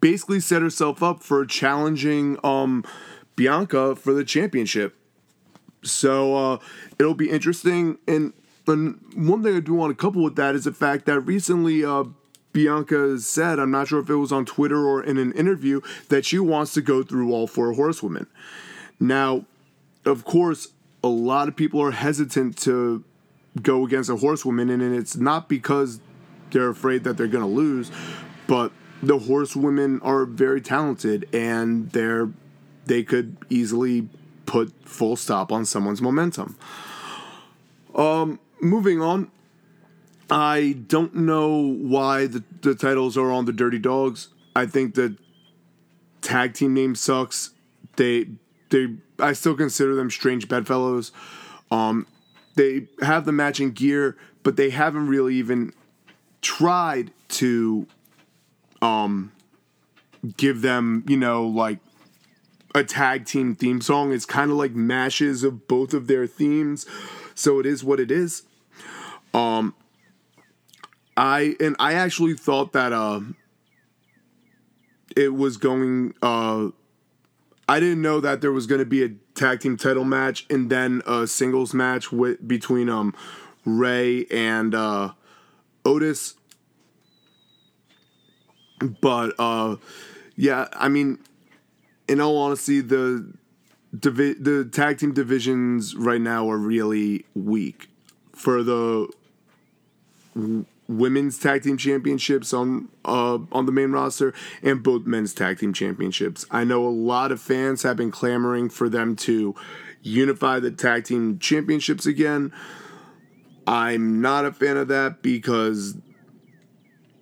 basically 0.00 0.40
set 0.40 0.62
herself 0.62 1.02
up 1.02 1.22
for 1.22 1.44
challenging 1.44 2.38
um, 2.44 2.84
Bianca 3.36 3.96
for 3.96 4.12
the 4.12 4.24
championship. 4.24 4.96
So 5.82 6.36
uh, 6.36 6.58
it'll 6.98 7.14
be 7.14 7.30
interesting. 7.30 7.98
And, 8.06 8.32
and 8.66 9.00
one 9.14 9.42
thing 9.42 9.56
I 9.56 9.60
do 9.60 9.74
want 9.74 9.90
to 9.90 10.00
couple 10.00 10.22
with 10.22 10.36
that 10.36 10.54
is 10.54 10.64
the 10.64 10.72
fact 10.72 11.06
that 11.06 11.20
recently 11.20 11.84
uh, 11.84 12.04
Bianca 12.52 13.18
said, 13.18 13.58
I'm 13.58 13.70
not 13.70 13.88
sure 13.88 14.00
if 14.00 14.10
it 14.10 14.16
was 14.16 14.30
on 14.30 14.44
Twitter 14.44 14.86
or 14.86 15.02
in 15.02 15.18
an 15.18 15.32
interview, 15.32 15.80
that 16.08 16.24
she 16.24 16.38
wants 16.38 16.74
to 16.74 16.80
go 16.80 17.02
through 17.02 17.32
all 17.32 17.46
four 17.46 17.72
horsewomen. 17.72 18.26
Now, 19.00 19.46
of 20.04 20.24
course, 20.24 20.68
a 21.02 21.08
lot 21.08 21.48
of 21.48 21.56
people 21.56 21.82
are 21.82 21.90
hesitant 21.90 22.56
to 22.58 23.02
go 23.60 23.84
against 23.84 24.08
a 24.10 24.16
horsewoman, 24.16 24.70
and 24.70 24.82
it's 24.82 25.16
not 25.16 25.48
because 25.48 26.00
they're 26.52 26.68
afraid 26.68 27.04
that 27.04 27.16
they're 27.16 27.26
going 27.26 27.44
to 27.44 27.50
lose, 27.50 27.90
but 28.46 28.72
the 29.02 29.18
horsewomen 29.18 30.00
are 30.02 30.24
very 30.24 30.60
talented 30.60 31.28
and 31.32 31.90
they're 31.90 32.30
they 32.86 33.02
could 33.02 33.36
easily 33.48 34.08
put 34.46 34.72
full 34.84 35.16
stop 35.16 35.52
on 35.52 35.64
someone's 35.64 36.02
momentum. 36.02 36.56
Um, 37.94 38.40
moving 38.60 39.00
on, 39.00 39.30
I 40.30 40.76
don't 40.86 41.14
know 41.14 41.58
why 41.58 42.26
the, 42.26 42.42
the 42.62 42.74
titles 42.74 43.16
are 43.16 43.30
on 43.30 43.44
the 43.44 43.52
Dirty 43.52 43.78
Dawgs. 43.78 44.28
I 44.56 44.66
think 44.66 44.94
the 44.94 45.16
tag 46.22 46.54
team 46.54 46.74
name 46.74 46.94
sucks. 46.94 47.50
They 47.96 48.28
they 48.70 48.96
I 49.18 49.34
still 49.34 49.54
consider 49.54 49.94
them 49.94 50.10
strange 50.10 50.48
bedfellows. 50.48 51.12
Um, 51.70 52.06
they 52.54 52.88
have 53.00 53.24
the 53.24 53.32
matching 53.32 53.72
gear, 53.72 54.16
but 54.42 54.56
they 54.56 54.70
haven't 54.70 55.06
really 55.06 55.34
even 55.36 55.72
tried 56.42 57.12
to 57.28 57.86
um 58.82 59.32
give 60.36 60.60
them, 60.60 61.04
you 61.08 61.16
know, 61.16 61.46
like 61.46 61.78
a 62.74 62.84
tag 62.84 63.24
team 63.24 63.54
theme 63.54 63.80
song. 63.80 64.12
It's 64.12 64.24
kind 64.24 64.50
of 64.50 64.56
like 64.56 64.72
mashes 64.72 65.44
of 65.44 65.66
both 65.66 65.94
of 65.94 66.06
their 66.06 66.26
themes. 66.26 66.86
So 67.34 67.58
it 67.58 67.66
is 67.66 67.82
what 67.82 68.00
it 68.00 68.10
is. 68.10 68.42
Um 69.32 69.74
I 71.16 71.56
and 71.60 71.76
I 71.78 71.94
actually 71.94 72.34
thought 72.34 72.72
that 72.72 72.92
uh 72.92 73.20
it 75.16 75.34
was 75.34 75.56
going 75.56 76.14
uh 76.22 76.68
I 77.68 77.80
didn't 77.80 78.02
know 78.02 78.20
that 78.20 78.40
there 78.40 78.52
was 78.52 78.66
going 78.66 78.80
to 78.80 78.84
be 78.86 79.04
a 79.04 79.10
tag 79.34 79.60
team 79.60 79.76
title 79.76 80.04
match 80.04 80.46
and 80.50 80.68
then 80.68 81.00
a 81.06 81.26
singles 81.26 81.72
match 81.72 82.12
with 82.12 82.46
between 82.46 82.88
um 82.88 83.14
Ray 83.64 84.26
and 84.30 84.74
uh 84.74 85.12
Otis 85.84 86.34
but 89.00 89.34
uh, 89.38 89.76
yeah, 90.36 90.68
I 90.72 90.88
mean, 90.88 91.18
in 92.08 92.20
all 92.20 92.36
honesty, 92.38 92.80
the 92.80 93.32
divi- 93.96 94.34
the 94.34 94.64
tag 94.64 94.98
team 94.98 95.12
divisions 95.12 95.94
right 95.94 96.20
now 96.20 96.50
are 96.50 96.58
really 96.58 97.24
weak 97.34 97.88
for 98.32 98.62
the 98.62 99.08
w- 100.34 100.64
women's 100.88 101.38
tag 101.38 101.62
team 101.62 101.76
championships 101.76 102.52
on 102.52 102.88
uh, 103.04 103.38
on 103.52 103.66
the 103.66 103.72
main 103.72 103.92
roster 103.92 104.34
and 104.62 104.82
both 104.82 105.06
men's 105.06 105.34
tag 105.34 105.58
team 105.58 105.72
championships. 105.72 106.44
I 106.50 106.64
know 106.64 106.86
a 106.86 106.90
lot 106.90 107.32
of 107.32 107.40
fans 107.40 107.82
have 107.82 107.96
been 107.96 108.10
clamoring 108.10 108.70
for 108.70 108.88
them 108.88 109.16
to 109.16 109.54
unify 110.02 110.58
the 110.58 110.70
tag 110.72 111.04
team 111.04 111.38
championships 111.38 112.06
again. 112.06 112.52
I'm 113.66 114.20
not 114.20 114.44
a 114.44 114.52
fan 114.52 114.76
of 114.76 114.88
that 114.88 115.22
because 115.22 115.96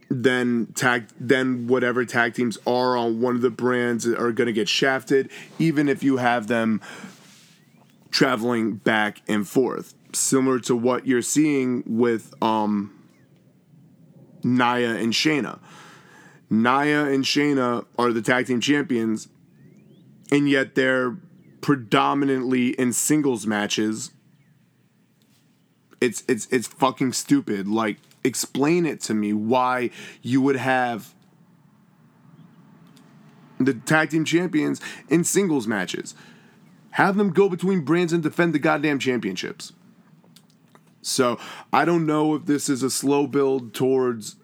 then 0.08 0.72
tag 0.74 1.06
then 1.20 1.68
whatever 1.68 2.04
tag 2.04 2.34
teams 2.34 2.58
are 2.66 2.96
on 2.96 3.20
one 3.20 3.36
of 3.36 3.42
the 3.42 3.50
brands 3.50 4.06
are 4.06 4.32
going 4.32 4.46
to 4.46 4.52
get 4.52 4.68
shafted 4.68 5.30
even 5.58 5.88
if 5.88 6.02
you 6.02 6.16
have 6.16 6.48
them 6.48 6.80
traveling 8.10 8.74
back 8.74 9.22
and 9.28 9.46
forth 9.46 9.94
similar 10.12 10.58
to 10.58 10.74
what 10.74 11.06
you're 11.06 11.22
seeing 11.22 11.84
with 11.86 12.34
um 12.42 12.96
Nia 14.42 14.94
and 14.94 15.12
Shayna. 15.12 15.58
Nia 16.48 17.04
and 17.04 17.24
Shayna 17.24 17.84
are 17.98 18.12
the 18.12 18.22
tag 18.22 18.46
team 18.46 18.60
champions 18.60 19.28
and 20.32 20.48
yet 20.48 20.74
they're 20.74 21.16
predominantly 21.60 22.70
in 22.70 22.92
singles 22.92 23.46
matches. 23.46 24.10
It's 26.00 26.24
it's 26.28 26.46
it's 26.46 26.66
fucking 26.66 27.12
stupid. 27.12 27.68
Like 27.68 27.98
explain 28.24 28.86
it 28.86 29.00
to 29.02 29.14
me 29.14 29.32
why 29.32 29.90
you 30.22 30.40
would 30.40 30.56
have 30.56 31.14
the 33.58 33.74
tag 33.74 34.10
team 34.10 34.24
champions 34.24 34.80
in 35.08 35.24
singles 35.24 35.66
matches. 35.66 36.14
Have 36.92 37.16
them 37.16 37.30
go 37.30 37.48
between 37.48 37.84
brands 37.84 38.12
and 38.12 38.22
defend 38.22 38.54
the 38.54 38.58
goddamn 38.58 38.98
championships. 38.98 39.72
So 41.02 41.38
I 41.72 41.84
don't 41.84 42.06
know 42.06 42.34
if 42.34 42.46
this 42.46 42.68
is 42.68 42.82
a 42.82 42.90
slow 42.90 43.26
build 43.26 43.74
towards 43.74 44.36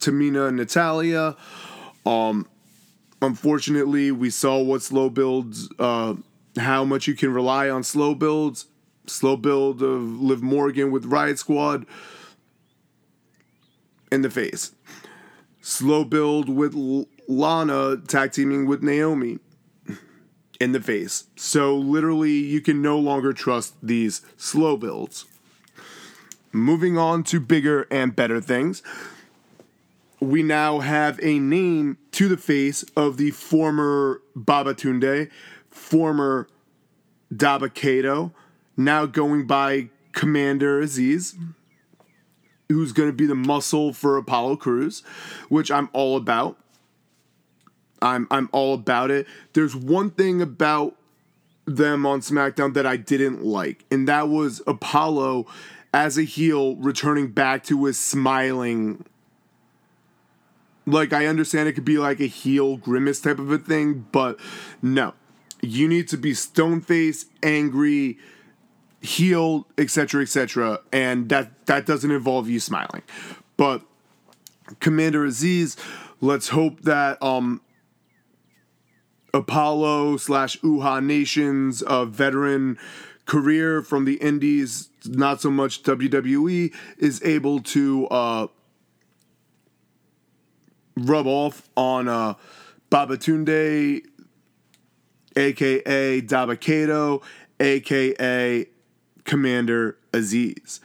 Tamina 0.00 0.48
and 0.48 0.56
Natalya. 0.56 1.36
Um, 2.04 2.48
unfortunately, 3.20 4.10
we 4.10 4.30
saw 4.30 4.60
what 4.62 4.82
slow 4.82 5.10
builds, 5.10 5.68
uh, 5.78 6.14
how 6.56 6.84
much 6.84 7.06
you 7.06 7.14
can 7.14 7.32
rely 7.32 7.68
on 7.68 7.82
slow 7.82 8.14
builds. 8.14 8.66
Slow 9.06 9.36
build 9.36 9.82
of 9.82 10.20
Liv 10.20 10.42
Morgan 10.42 10.90
with 10.90 11.06
Riot 11.06 11.38
Squad 11.38 11.86
in 14.10 14.22
the 14.22 14.30
face. 14.30 14.72
Slow 15.60 16.04
build 16.04 16.48
with 16.48 16.74
Lana 17.28 17.96
tag 17.96 18.32
teaming 18.32 18.66
with 18.66 18.82
Naomi 18.82 19.38
in 20.60 20.72
the 20.72 20.80
face. 20.80 21.24
So 21.36 21.76
literally, 21.76 22.32
you 22.32 22.60
can 22.60 22.82
no 22.82 22.98
longer 22.98 23.32
trust 23.32 23.74
these 23.82 24.22
slow 24.36 24.76
builds. 24.76 25.26
Moving 26.52 26.96
on 26.96 27.22
to 27.24 27.40
bigger 27.40 27.86
and 27.90 28.16
better 28.16 28.40
things. 28.40 28.82
We 30.20 30.42
now 30.42 30.80
have 30.80 31.20
a 31.22 31.38
name 31.38 31.98
to 32.12 32.28
the 32.28 32.38
face 32.38 32.84
of 32.96 33.18
the 33.18 33.32
former 33.32 34.22
Babatunde, 34.34 35.30
former 35.68 36.48
Dabba-Kato, 37.34 38.32
now 38.76 39.06
going 39.06 39.46
by 39.46 39.88
Commander 40.12 40.82
Azeez 40.82 41.36
who's 42.68 42.92
going 42.92 43.08
to 43.08 43.12
be 43.12 43.26
the 43.26 43.34
muscle 43.34 43.92
for 43.92 44.16
Apollo 44.16 44.56
Crews, 44.56 45.02
which 45.48 45.70
I'm 45.70 45.88
all 45.92 46.16
about. 46.16 46.58
I'm 48.02 48.26
I'm 48.30 48.48
all 48.52 48.74
about 48.74 49.10
it. 49.10 49.26
There's 49.54 49.74
one 49.74 50.10
thing 50.10 50.42
about 50.42 50.96
them 51.64 52.04
on 52.06 52.20
SmackDown 52.20 52.74
that 52.74 52.86
I 52.86 52.96
didn't 52.96 53.44
like, 53.44 53.84
and 53.90 54.06
that 54.08 54.28
was 54.28 54.62
Apollo 54.66 55.46
as 55.94 56.18
a 56.18 56.22
heel 56.22 56.76
returning 56.76 57.28
back 57.28 57.64
to 57.64 57.84
his 57.84 57.98
smiling. 57.98 59.04
Like 60.86 61.12
I 61.12 61.26
understand 61.26 61.68
it 61.68 61.72
could 61.72 61.84
be 61.84 61.98
like 61.98 62.20
a 62.20 62.26
heel 62.26 62.76
grimace 62.76 63.20
type 63.20 63.38
of 63.38 63.50
a 63.50 63.58
thing, 63.58 64.06
but 64.12 64.38
no. 64.82 65.14
You 65.62 65.88
need 65.88 66.06
to 66.08 66.18
be 66.18 66.34
stone 66.34 66.82
faced, 66.82 67.28
angry, 67.42 68.18
healed, 69.06 69.64
etc., 69.78 70.22
etc., 70.22 70.80
and 70.92 71.28
that 71.28 71.66
that 71.66 71.86
doesn't 71.86 72.10
involve 72.10 72.48
you 72.48 72.60
smiling. 72.60 73.02
But 73.56 73.82
Commander 74.80 75.26
Azeez, 75.26 75.76
let's 76.20 76.48
hope 76.48 76.82
that 76.82 77.22
um 77.22 77.60
Apollo 79.32 80.16
slash 80.18 80.58
Uhaa 80.60 81.04
Nation's 81.04 81.82
uh, 81.82 82.04
veteran 82.04 82.78
career 83.26 83.82
from 83.82 84.04
the 84.04 84.14
Indies, 84.14 84.88
not 85.04 85.40
so 85.40 85.50
much 85.50 85.82
WWE, 85.82 86.74
is 86.98 87.22
able 87.22 87.60
to 87.60 88.06
uh, 88.06 88.46
rub 90.96 91.26
off 91.26 91.68
on 91.76 92.08
uh, 92.08 92.34
Babatunde, 92.90 94.02
aka 95.36 96.20
Dabba-Kato, 96.22 97.22
aka 97.60 98.66
Commander 99.26 99.98
Azeez. 100.12 100.80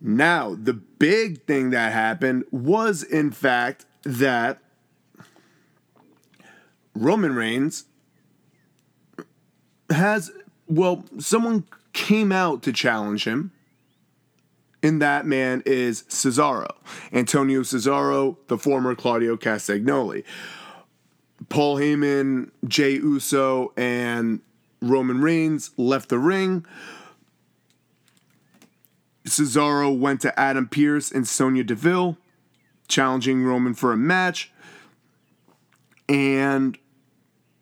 Now, 0.00 0.54
the 0.54 0.74
big 0.74 1.44
thing 1.46 1.70
that 1.70 1.92
happened 1.92 2.44
was, 2.50 3.02
in 3.02 3.30
fact, 3.32 3.86
that 4.04 4.58
Roman 6.94 7.34
Reigns 7.34 7.86
has, 9.90 10.30
well, 10.68 11.04
someone 11.18 11.64
came 11.92 12.30
out 12.30 12.62
to 12.64 12.72
challenge 12.72 13.24
him. 13.24 13.52
And 14.80 15.02
that 15.02 15.26
man 15.26 15.64
is 15.66 16.04
Cesaro, 16.04 16.70
Antonio 17.12 17.62
Cesaro, 17.62 18.36
the 18.46 18.56
former 18.56 18.94
Claudio 18.94 19.36
Castagnoli. 19.36 20.22
Paul 21.48 21.78
Heyman, 21.78 22.50
Jey 22.64 22.92
Uso, 22.92 23.72
and 23.76 24.40
Roman 24.80 25.20
Reigns 25.20 25.72
left 25.76 26.10
the 26.10 26.18
ring. 26.20 26.64
Cesaro 29.28 29.96
went 29.96 30.20
to 30.22 30.38
Adam 30.38 30.68
Pearce 30.68 31.10
and 31.10 31.26
Sonya 31.26 31.64
Deville, 31.64 32.16
challenging 32.88 33.44
Roman 33.44 33.74
for 33.74 33.92
a 33.92 33.96
match. 33.96 34.52
And 36.08 36.78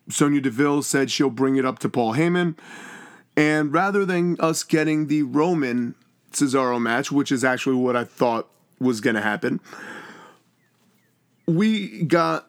Sonya 0.09 0.41
Deville 0.41 0.81
said 0.81 1.11
she'll 1.11 1.29
bring 1.29 1.57
it 1.57 1.65
up 1.65 1.79
to 1.79 1.89
Paul 1.89 2.13
Heyman. 2.13 2.55
And 3.35 3.71
rather 3.73 4.05
than 4.05 4.37
us 4.39 4.63
getting 4.63 5.07
the 5.07 5.23
Roman 5.23 5.95
Cesaro 6.31 6.81
match, 6.81 7.11
which 7.11 7.31
is 7.31 7.43
actually 7.43 7.75
what 7.75 7.95
I 7.95 8.03
thought 8.03 8.49
was 8.79 9.01
going 9.01 9.15
to 9.15 9.21
happen, 9.21 9.59
we 11.45 12.03
got 12.03 12.47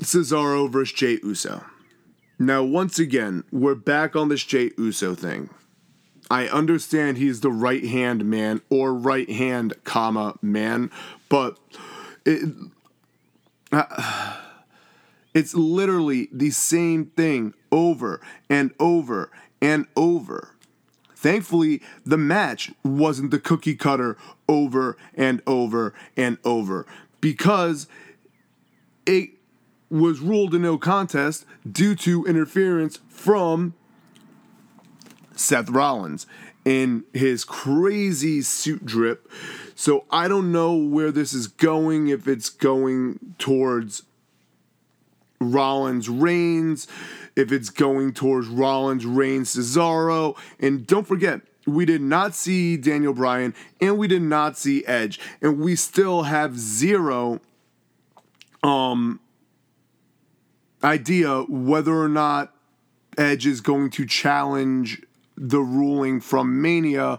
Cesaro 0.00 0.70
versus 0.70 0.94
Jey 0.96 1.18
Uso. 1.22 1.64
Now, 2.38 2.62
once 2.62 2.98
again, 2.98 3.44
we're 3.50 3.74
back 3.74 4.14
on 4.14 4.28
this 4.28 4.44
Jey 4.44 4.72
Uso 4.76 5.14
thing. 5.14 5.48
I 6.30 6.48
understand 6.48 7.18
he's 7.18 7.40
the 7.40 7.50
right 7.50 7.84
hand 7.84 8.24
man 8.24 8.60
or 8.68 8.94
right 8.94 9.30
hand, 9.30 9.74
comma, 9.84 10.36
man, 10.42 10.90
but 11.28 11.58
it, 12.24 12.52
uh, 13.70 14.36
it's 15.34 15.54
literally 15.54 16.28
the 16.32 16.50
same 16.50 17.06
thing 17.06 17.54
over 17.70 18.20
and 18.50 18.72
over 18.80 19.30
and 19.60 19.86
over. 19.96 20.56
Thankfully, 21.14 21.82
the 22.04 22.18
match 22.18 22.72
wasn't 22.84 23.30
the 23.30 23.38
cookie 23.38 23.74
cutter 23.74 24.16
over 24.48 24.96
and 25.14 25.42
over 25.46 25.94
and 26.16 26.38
over 26.44 26.86
because 27.20 27.86
it 29.06 29.30
was 29.90 30.20
ruled 30.20 30.54
a 30.54 30.58
no 30.58 30.78
contest 30.78 31.46
due 31.70 31.94
to 31.94 32.24
interference 32.26 32.98
from 33.08 33.74
Seth 35.36 35.70
Rollins 35.70 36.26
in 36.64 37.04
his 37.12 37.44
crazy 37.44 38.42
suit 38.42 38.84
drip. 38.84 39.30
So 39.74 40.04
I 40.10 40.26
don't 40.26 40.50
know 40.50 40.74
where 40.74 41.12
this 41.12 41.32
is 41.32 41.46
going, 41.46 42.08
if 42.08 42.26
it's 42.26 42.50
going 42.50 43.34
towards 43.38 44.02
Rollins 45.40 46.08
Reigns, 46.08 46.88
if 47.36 47.52
it's 47.52 47.70
going 47.70 48.12
towards 48.12 48.48
Rollins 48.48 49.06
Reigns 49.06 49.54
Cesaro. 49.54 50.36
And 50.58 50.86
don't 50.86 51.06
forget, 51.06 51.42
we 51.66 51.84
did 51.84 52.00
not 52.00 52.34
see 52.34 52.76
Daniel 52.76 53.12
Bryan 53.12 53.54
and 53.80 53.98
we 53.98 54.08
did 54.08 54.22
not 54.22 54.56
see 54.56 54.84
Edge. 54.86 55.20
And 55.40 55.60
we 55.60 55.76
still 55.76 56.24
have 56.24 56.58
zero 56.58 57.40
um 58.62 59.20
idea 60.82 61.42
whether 61.42 61.94
or 61.94 62.08
not 62.08 62.54
Edge 63.18 63.46
is 63.46 63.60
going 63.60 63.90
to 63.90 64.06
challenge 64.06 65.02
the 65.36 65.60
ruling 65.60 66.20
from 66.20 66.60
Mania. 66.60 67.18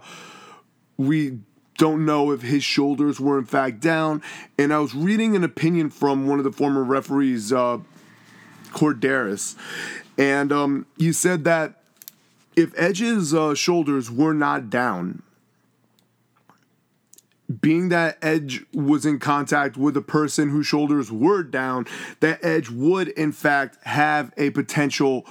We 0.96 1.38
don't 1.78 2.04
know 2.04 2.32
if 2.32 2.42
his 2.42 2.64
shoulders 2.64 3.18
were 3.20 3.38
in 3.38 3.44
fact 3.44 3.80
down. 3.80 4.22
And 4.58 4.72
I 4.72 4.80
was 4.80 4.94
reading 4.94 5.36
an 5.36 5.44
opinion 5.44 5.90
from 5.90 6.26
one 6.26 6.38
of 6.38 6.44
the 6.44 6.52
former 6.52 6.82
referees, 6.82 7.52
uh, 7.52 7.78
Korderas, 8.70 9.56
and 10.18 10.52
um, 10.52 10.86
he 10.98 11.12
said 11.12 11.44
that 11.44 11.80
if 12.56 12.72
Edge's 12.76 13.32
uh, 13.32 13.54
shoulders 13.54 14.10
were 14.10 14.34
not 14.34 14.68
down, 14.68 15.22
being 17.60 17.88
that 17.88 18.18
Edge 18.20 18.64
was 18.74 19.06
in 19.06 19.20
contact 19.20 19.76
with 19.76 19.96
a 19.96 20.02
person 20.02 20.50
whose 20.50 20.66
shoulders 20.66 21.10
were 21.10 21.42
down, 21.42 21.86
that 22.20 22.44
Edge 22.44 22.68
would 22.68 23.08
in 23.08 23.32
fact 23.32 23.78
have 23.84 24.32
a 24.36 24.50
potential 24.50 25.24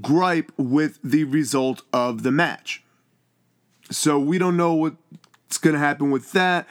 gripe 0.00 0.52
with 0.56 0.98
the 1.02 1.24
result 1.24 1.82
of 1.92 2.22
the 2.22 2.30
match. 2.30 2.82
So 3.90 4.18
we 4.18 4.38
don't 4.38 4.56
know 4.56 4.74
what's 4.74 5.58
going 5.58 5.74
to 5.74 5.80
happen 5.80 6.10
with 6.10 6.32
that. 6.32 6.68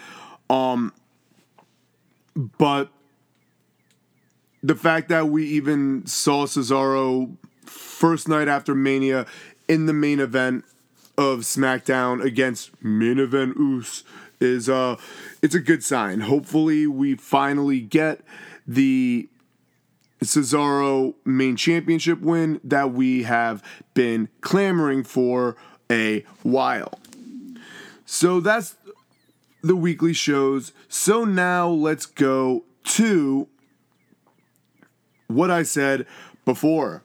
Um, 0.50 0.94
but 2.36 2.90
the 4.62 4.76
fact 4.76 5.10
that 5.10 5.28
we 5.28 5.46
even 5.46 6.06
saw 6.06 6.46
Cesaro 6.46 7.36
first 7.66 8.28
night 8.28 8.48
after 8.48 8.76
Mania 8.76 9.26
in 9.68 9.86
the 9.86 9.94
main 9.94 10.20
event 10.20 10.66
of 11.18 11.40
SmackDown 11.40 12.24
against 12.24 12.72
main 12.84 13.20
event 13.20 13.58
Us 13.58 14.04
is 14.40 14.70
uh 14.70 14.96
it's 15.42 15.56
a 15.56 15.60
good 15.60 15.84
sign. 15.84 16.22
Hopefully 16.22 16.86
we 16.86 17.16
finally 17.16 17.82
get 17.82 18.22
the 18.68 19.28
Cesaro 20.22 21.16
main 21.26 21.56
championship 21.56 22.22
win 22.22 22.60
that 22.64 22.92
we 22.92 23.24
have 23.24 23.64
been 23.94 24.30
clamoring 24.42 25.04
for 25.04 25.56
a 25.92 26.26
while. 26.44 27.00
So 28.06 28.40
that's 28.40 28.76
the 29.62 29.76
weekly 29.76 30.14
shows. 30.14 30.72
So 30.88 31.24
now 31.24 31.68
let's 31.68 32.06
go 32.06 32.64
to 32.84 33.48
what 35.28 35.52
I 35.52 35.64
said 35.64 36.08
before. 36.46 37.04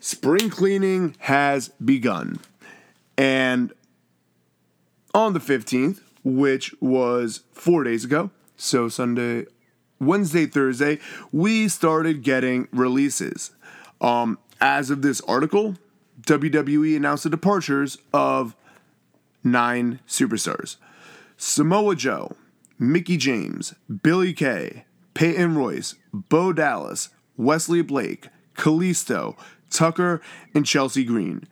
Spring 0.00 0.50
cleaning 0.50 1.14
has 1.20 1.68
begun. 1.82 2.40
And 3.16 3.72
on 5.14 5.32
the 5.32 5.40
15th, 5.40 6.00
which 6.24 6.74
was 6.80 7.42
four 7.52 7.84
days 7.84 8.04
ago, 8.04 8.30
so 8.56 8.88
Sunday, 8.88 9.46
Wednesday, 10.06 10.46
Thursday, 10.46 10.98
we 11.32 11.68
started 11.68 12.22
getting 12.22 12.68
releases. 12.72 13.50
Um, 14.00 14.38
as 14.60 14.90
of 14.90 15.02
this 15.02 15.20
article, 15.22 15.76
WWE 16.22 16.96
announced 16.96 17.24
the 17.24 17.30
departures 17.30 17.98
of 18.12 18.54
nine 19.42 20.00
superstars 20.08 20.76
Samoa 21.36 21.96
Joe, 21.96 22.32
Mickie 22.78 23.16
James, 23.16 23.74
Billie 24.02 24.32
Kay, 24.32 24.84
Peyton 25.14 25.56
Royce, 25.56 25.94
Bo 26.12 26.52
Dallas, 26.52 27.10
Wesley 27.36 27.82
Blake, 27.82 28.28
Kalisto, 28.56 29.36
Tucker, 29.70 30.20
and 30.54 30.64
Chelsea 30.64 31.04
Green. 31.04 31.46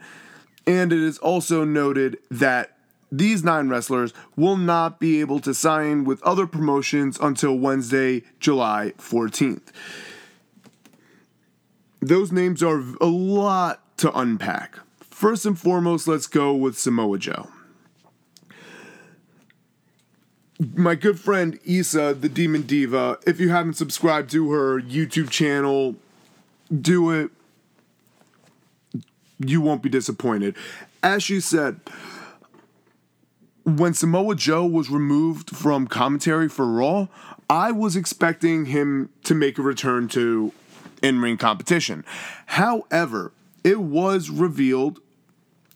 And 0.66 0.92
it 0.92 1.00
is 1.00 1.18
also 1.18 1.64
noted 1.64 2.18
that 2.30 2.71
these 3.12 3.44
nine 3.44 3.68
wrestlers 3.68 4.14
will 4.36 4.56
not 4.56 4.98
be 4.98 5.20
able 5.20 5.38
to 5.40 5.52
sign 5.52 6.04
with 6.04 6.22
other 6.22 6.46
promotions 6.46 7.18
until 7.20 7.54
Wednesday, 7.54 8.22
July 8.40 8.94
14th. 8.96 9.68
Those 12.00 12.32
names 12.32 12.62
are 12.62 12.82
a 13.00 13.06
lot 13.06 13.80
to 13.98 14.18
unpack. 14.18 14.78
First 15.02 15.44
and 15.44 15.58
foremost, 15.58 16.08
let's 16.08 16.26
go 16.26 16.54
with 16.54 16.78
Samoa 16.78 17.18
Joe. 17.18 17.48
My 20.74 20.94
good 20.94 21.20
friend 21.20 21.58
Isa, 21.64 22.16
the 22.18 22.28
Demon 22.28 22.62
Diva, 22.62 23.18
if 23.26 23.38
you 23.38 23.50
haven't 23.50 23.74
subscribed 23.74 24.30
to 24.30 24.52
her 24.52 24.80
YouTube 24.80 25.28
channel, 25.28 25.96
do 26.74 27.10
it. 27.10 27.30
You 29.38 29.60
won't 29.60 29.82
be 29.82 29.88
disappointed. 29.88 30.56
As 31.02 31.22
she 31.22 31.40
said, 31.40 31.80
when 33.64 33.94
Samoa 33.94 34.34
Joe 34.34 34.66
was 34.66 34.90
removed 34.90 35.50
from 35.50 35.86
commentary 35.86 36.48
for 36.48 36.66
Raw, 36.66 37.08
I 37.48 37.70
was 37.72 37.96
expecting 37.96 38.66
him 38.66 39.10
to 39.24 39.34
make 39.34 39.58
a 39.58 39.62
return 39.62 40.08
to 40.08 40.52
in 41.02 41.20
ring 41.20 41.36
competition. 41.36 42.04
However, 42.46 43.32
it 43.64 43.80
was 43.80 44.30
revealed 44.30 45.00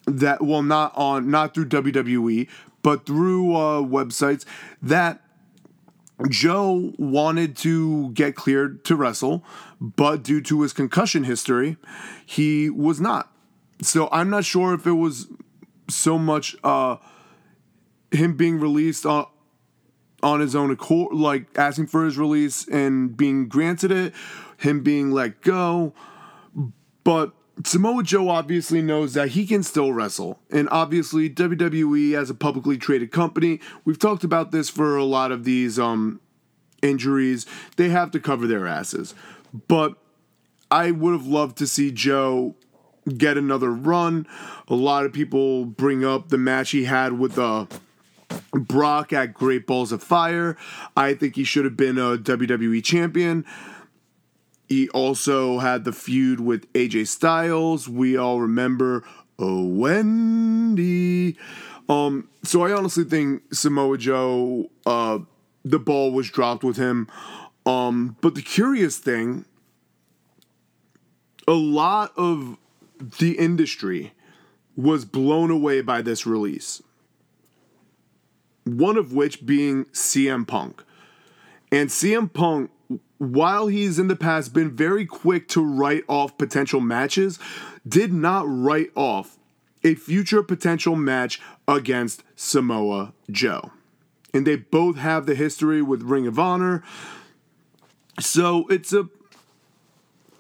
that 0.07 0.41
well 0.43 0.63
not 0.63 0.97
on 0.97 1.31
not 1.31 1.53
through 1.53 1.67
WWE 1.69 2.49
but 2.83 3.05
through 3.05 3.53
uh, 3.57 3.83
websites 3.83 4.45
that 4.81 5.21
Joe 6.31 6.93
wanted 6.99 7.57
to 7.59 8.11
get 8.13 8.37
cleared 8.37 8.85
to 8.85 8.95
wrestle, 8.95 9.45
but 9.81 10.23
due 10.23 10.41
to 10.43 10.63
his 10.63 10.73
concussion 10.73 11.25
history, 11.25 11.77
he 12.25 12.71
was 12.71 13.01
not. 13.01 13.33
So 13.83 14.09
I'm 14.13 14.31
not 14.31 14.45
sure 14.45 14.73
if 14.73 14.87
it 14.87 14.93
was 14.93 15.27
so 15.91 16.17
much 16.17 16.55
uh, 16.63 16.97
him 18.11 18.37
being 18.37 18.59
released 18.59 19.07
on 19.07 19.27
on 20.23 20.41
his 20.41 20.57
own 20.57 20.71
accord, 20.71 21.15
like 21.15 21.47
asking 21.57 21.87
for 21.87 22.05
his 22.05 22.19
release 22.19 22.67
and 22.69 23.17
being 23.17 23.49
granted 23.49 23.93
it, 23.93 24.15
him 24.57 24.83
being 24.83 25.11
let 25.11 25.41
go. 25.43 25.93
But 27.05 27.33
Samoa 27.65 28.03
Joe 28.03 28.29
obviously 28.31 28.83
knows 28.83 29.15
that 29.15 29.29
he 29.29 29.47
can 29.47 29.63
still 29.63 29.93
wrestle. 29.93 30.41
And 30.51 30.69
obviously, 30.71 31.31
WWE, 31.31 32.15
as 32.15 32.31
a 32.31 32.35
publicly 32.35 32.77
traded 32.77 33.13
company, 33.13 33.61
we've 33.85 33.99
talked 33.99 34.25
about 34.25 34.51
this 34.51 34.69
for 34.69 34.97
a 34.97 35.05
lot 35.05 35.33
of 35.33 35.45
these 35.45 35.79
um, 35.79 36.21
injuries, 36.83 37.47
they 37.77 37.89
have 37.89 38.11
to 38.13 38.21
cover 38.21 38.47
their 38.47 38.67
asses. 38.67 39.15
But 39.69 39.95
I 40.71 40.91
would 40.91 41.13
have 41.13 41.27
loved 41.27 41.59
to 41.59 41.67
see 41.67 41.91
Joe 41.91 42.57
get 43.17 43.39
another 43.39 43.71
run. 43.71 44.27
A 44.69 44.75
lot 44.75 45.07
of 45.07 45.13
people 45.13 45.65
bring 45.65 46.05
up 46.05 46.29
the 46.29 46.39
match 46.39 46.71
he 46.71 46.85
had 46.85 47.19
with 47.19 47.39
uh, 47.39 47.67
Brock 48.53 49.13
at 49.13 49.35
Great 49.35 49.67
Balls 49.67 49.93
of 49.93 50.03
Fire. 50.03 50.57
I 50.97 51.15
think 51.15 51.37
he 51.37 51.45
should 51.45 51.65
have 51.65 51.77
been 51.77 51.99
a 51.99 52.17
WWE 52.17 52.83
champion. 52.83 53.45
He 54.69 54.89
also 54.91 55.59
had 55.59 55.85
the 55.85 55.93
feud 55.93 56.41
with 56.41 56.73
AJ 56.73 57.09
Styles. 57.09 57.89
We 57.89 58.17
all 58.17 58.41
remember 58.41 59.05
Oh 59.39 59.65
Wendy. 59.65 61.37
Um, 61.89 62.29
so 62.43 62.63
I 62.63 62.73
honestly 62.73 63.05
think 63.05 63.43
Samoa 63.53 63.99
Joe, 63.99 64.71
uh, 64.85 65.21
the 65.65 65.79
ball 65.79 66.13
was 66.13 66.31
dropped 66.31 66.65
with 66.65 66.77
him. 66.77 67.09
Um, 67.65 68.17
but 68.21 68.35
the 68.35 68.43
curious 68.43 68.99
thing, 68.99 69.45
a 71.47 71.53
lot 71.53 72.13
of 72.17 72.57
the 73.19 73.39
industry 73.39 74.13
was 74.77 75.05
blown 75.05 75.51
away 75.51 75.81
by 75.81 76.03
this 76.03 76.27
release. 76.27 76.83
One 78.67 78.99
of 78.99 79.15
which 79.15 79.47
being 79.47 79.87
CM 79.87 80.47
Punk. 80.47 80.83
And 81.73 81.89
CM 81.89 82.31
Punk 82.31 82.71
while 83.19 83.67
he's 83.69 83.99
in 83.99 84.09
the 84.09 84.17
past 84.17 84.53
been 84.53 84.71
very 84.71 85.07
quick 85.07 85.49
to 85.49 85.65
write 85.65 86.05
off 86.09 86.37
potential 86.37 86.81
matches, 86.81 87.39
did 87.89 88.13
not 88.13 88.45
write 88.47 88.91
off 88.95 89.39
a 89.83 89.95
future 89.95 90.43
potential 90.43 90.97
match 90.97 91.41
against 91.67 92.23
Samoa 92.35 93.13
Joe. 93.31 93.71
And 94.35 94.47
they 94.47 94.57
both 94.57 94.97
have 94.97 95.27
the 95.27 95.35
history 95.35 95.81
with 95.81 96.03
Ring 96.03 96.27
of 96.27 96.39
Honor. 96.39 96.83
So 98.21 98.67
it's 98.69 98.93
a 98.93 99.09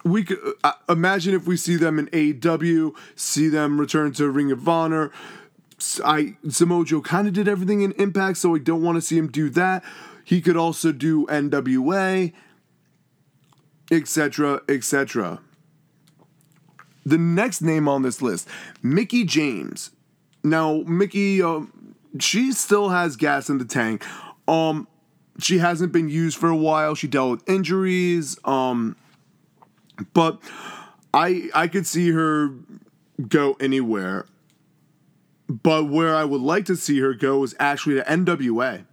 we 0.04 0.22
could 0.22 0.38
uh, 0.62 0.72
imagine 0.88 1.34
if 1.34 1.48
we 1.48 1.56
see 1.56 1.74
them 1.74 1.98
in 1.98 2.06
AEW, 2.08 2.94
see 3.16 3.48
them 3.48 3.80
return 3.80 4.12
to 4.12 4.30
Ring 4.30 4.52
of 4.52 4.68
Honor. 4.68 5.10
I 6.04 6.36
Samoa 6.48 6.84
Joe 6.84 7.00
kind 7.00 7.28
of 7.28 7.34
did 7.34 7.48
everything 7.48 7.82
in 7.82 7.92
Impact, 7.92 8.38
so 8.38 8.54
I 8.54 8.58
don't 8.58 8.82
want 8.82 8.96
to 8.96 9.02
see 9.02 9.18
him 9.18 9.28
do 9.28 9.50
that. 9.50 9.84
He 10.24 10.40
could 10.40 10.56
also 10.56 10.92
do 10.92 11.26
NWA 11.26 12.32
etc., 13.90 14.62
etc. 14.68 15.40
The 17.04 17.18
next 17.18 17.62
name 17.62 17.88
on 17.88 18.02
this 18.02 18.20
list, 18.20 18.48
Mickie 18.82 19.24
James. 19.24 19.90
Now, 20.42 20.82
Mickie, 20.86 21.42
uh, 21.42 21.62
she 22.18 22.52
still 22.52 22.88
has 22.88 23.16
gas 23.16 23.48
in 23.48 23.58
the 23.58 23.64
tank. 23.64 24.04
Um, 24.48 24.88
she 25.38 25.58
hasn't 25.58 25.92
been 25.92 26.08
used 26.08 26.36
for 26.36 26.48
a 26.48 26.56
while. 26.56 26.94
She 26.94 27.06
dealt 27.06 27.30
with 27.30 27.48
injuries. 27.48 28.38
Um, 28.44 28.96
but 30.12 30.40
I 31.14 31.48
I 31.54 31.68
could 31.68 31.86
see 31.86 32.10
her 32.10 32.50
go 33.28 33.56
anywhere. 33.60 34.26
But 35.49 35.88
where 35.88 36.14
I 36.14 36.24
would 36.24 36.40
like 36.40 36.64
to 36.66 36.76
see 36.76 37.01
her 37.01 37.14
go 37.14 37.42
is 37.44 37.55
actually 37.59 37.97
to 37.97 38.03
NWA 38.03 38.84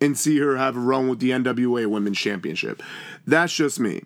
and 0.00 0.18
see 0.18 0.38
her 0.38 0.56
have 0.56 0.76
a 0.76 0.80
run 0.80 1.08
with 1.08 1.20
the 1.20 1.30
NWA 1.30 1.86
Women's 1.86 2.18
Championship. 2.18 2.82
That's 3.26 3.54
just 3.54 3.78
me. 3.80 4.02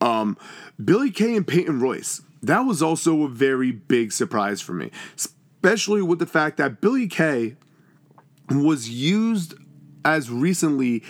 Um, 0.00 0.38
Billie 0.82 1.10
Kay 1.10 1.36
and 1.36 1.46
Peyton 1.46 1.80
Royce. 1.80 2.22
That 2.42 2.60
was 2.60 2.82
also 2.82 3.24
a 3.24 3.28
very 3.28 3.70
big 3.70 4.12
surprise 4.12 4.60
for 4.60 4.72
me, 4.72 4.90
especially 5.16 6.00
with 6.00 6.18
the 6.18 6.26
fact 6.26 6.56
that 6.56 6.80
Billie 6.80 7.06
Kay 7.08 7.56
was 8.48 8.88
used 8.88 9.54
as 10.04 10.30
recently 10.30 11.02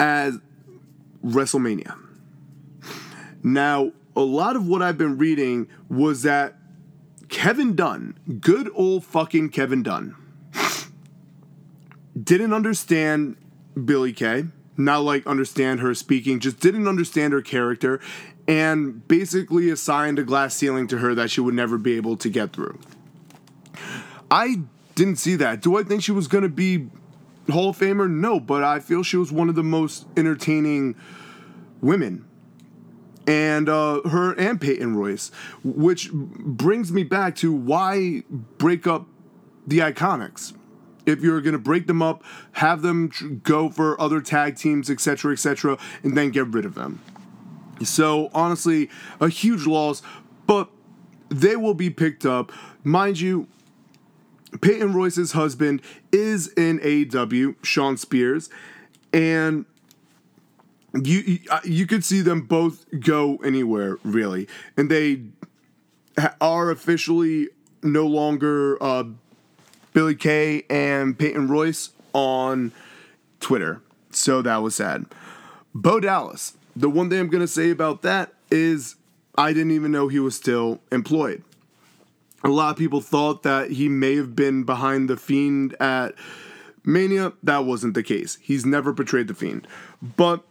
as 0.00 0.38
WrestleMania. 1.24 1.96
Now, 3.42 3.92
a 4.16 4.20
lot 4.20 4.56
of 4.56 4.66
what 4.66 4.82
I've 4.82 4.98
been 4.98 5.18
reading 5.18 5.68
was 5.88 6.22
that 6.22 6.56
Kevin 7.34 7.74
Dunn, 7.74 8.16
good 8.40 8.70
old 8.74 9.04
fucking 9.04 9.50
Kevin 9.50 9.82
Dunn, 9.82 10.14
didn't 12.16 12.52
understand 12.52 13.36
Billie 13.84 14.12
Kay 14.12 14.44
not 14.76 14.98
like 14.98 15.26
understand 15.26 15.80
her 15.80 15.94
speaking, 15.94 16.38
just 16.38 16.60
didn't 16.60 16.86
understand 16.86 17.32
her 17.32 17.42
character, 17.42 18.00
and 18.46 19.06
basically 19.08 19.68
assigned 19.68 20.18
a 20.20 20.22
glass 20.22 20.54
ceiling 20.54 20.86
to 20.86 20.98
her 20.98 21.12
that 21.14 21.28
she 21.28 21.40
would 21.40 21.54
never 21.54 21.76
be 21.76 21.96
able 21.96 22.16
to 22.16 22.28
get 22.28 22.52
through. 22.52 22.78
I 24.30 24.62
didn't 24.94 25.16
see 25.16 25.34
that. 25.36 25.60
Do 25.60 25.76
I 25.76 25.82
think 25.82 26.04
she 26.04 26.12
was 26.12 26.28
going 26.28 26.42
to 26.42 26.48
be 26.48 26.88
Hall 27.50 27.70
of 27.70 27.78
Famer? 27.78 28.08
No, 28.08 28.38
but 28.38 28.62
I 28.62 28.78
feel 28.78 29.02
she 29.02 29.16
was 29.16 29.32
one 29.32 29.48
of 29.48 29.56
the 29.56 29.64
most 29.64 30.06
entertaining 30.16 30.94
women. 31.80 32.26
And 33.26 33.68
uh, 33.68 34.02
her 34.08 34.32
and 34.34 34.60
Peyton 34.60 34.96
Royce, 34.96 35.30
which 35.62 36.12
brings 36.12 36.92
me 36.92 37.04
back 37.04 37.36
to 37.36 37.52
why 37.52 38.22
break 38.58 38.86
up 38.86 39.06
the 39.66 39.78
Iconics 39.78 40.52
if 41.06 41.20
you're 41.20 41.40
going 41.40 41.52
to 41.52 41.58
break 41.58 41.86
them 41.86 42.02
up, 42.02 42.22
have 42.52 42.82
them 42.82 43.40
go 43.42 43.68
for 43.68 44.00
other 44.00 44.20
tag 44.20 44.56
teams, 44.56 44.90
etc., 44.90 45.32
etc., 45.32 45.78
and 46.02 46.16
then 46.16 46.30
get 46.30 46.46
rid 46.48 46.64
of 46.64 46.74
them. 46.74 47.00
So, 47.82 48.30
honestly, 48.32 48.88
a 49.20 49.28
huge 49.28 49.66
loss, 49.66 50.02
but 50.46 50.70
they 51.28 51.56
will 51.56 51.74
be 51.74 51.90
picked 51.90 52.24
up. 52.24 52.52
Mind 52.82 53.20
you, 53.20 53.48
Peyton 54.60 54.94
Royce's 54.94 55.32
husband 55.32 55.82
is 56.12 56.48
in 56.48 56.78
AEW, 56.80 57.56
Shawn 57.64 57.96
Spears, 57.96 58.48
and 59.12 59.66
you 61.02 61.38
you 61.64 61.86
could 61.86 62.04
see 62.04 62.20
them 62.20 62.42
both 62.42 62.86
go 63.00 63.36
anywhere 63.38 63.98
really, 64.04 64.48
and 64.76 64.90
they 64.90 65.22
are 66.40 66.70
officially 66.70 67.48
no 67.82 68.06
longer 68.06 68.82
uh, 68.82 69.04
Billie 69.92 70.14
Kay 70.14 70.64
and 70.70 71.18
Peyton 71.18 71.48
Royce 71.48 71.90
on 72.12 72.72
Twitter. 73.40 73.80
So 74.10 74.42
that 74.42 74.58
was 74.58 74.76
sad. 74.76 75.06
Bo 75.74 76.00
Dallas. 76.00 76.56
The 76.76 76.88
one 76.88 77.08
thing 77.08 77.20
I'm 77.20 77.30
to 77.30 77.46
say 77.46 77.70
about 77.70 78.02
that 78.02 78.32
is 78.50 78.96
I 79.36 79.52
didn't 79.52 79.72
even 79.72 79.92
know 79.92 80.08
he 80.08 80.18
was 80.18 80.36
still 80.36 80.80
employed. 80.90 81.42
A 82.42 82.48
lot 82.48 82.70
of 82.70 82.76
people 82.76 83.00
thought 83.00 83.42
that 83.42 83.70
he 83.70 83.88
may 83.88 84.16
have 84.16 84.36
been 84.36 84.64
behind 84.64 85.08
the 85.08 85.16
Fiend 85.16 85.74
at 85.80 86.14
Mania. 86.84 87.32
That 87.42 87.64
wasn't 87.64 87.94
the 87.94 88.02
case. 88.02 88.38
He's 88.42 88.66
never 88.66 88.92
portrayed 88.92 89.28
the 89.28 89.34
Fiend. 89.34 89.66
But 90.02 90.44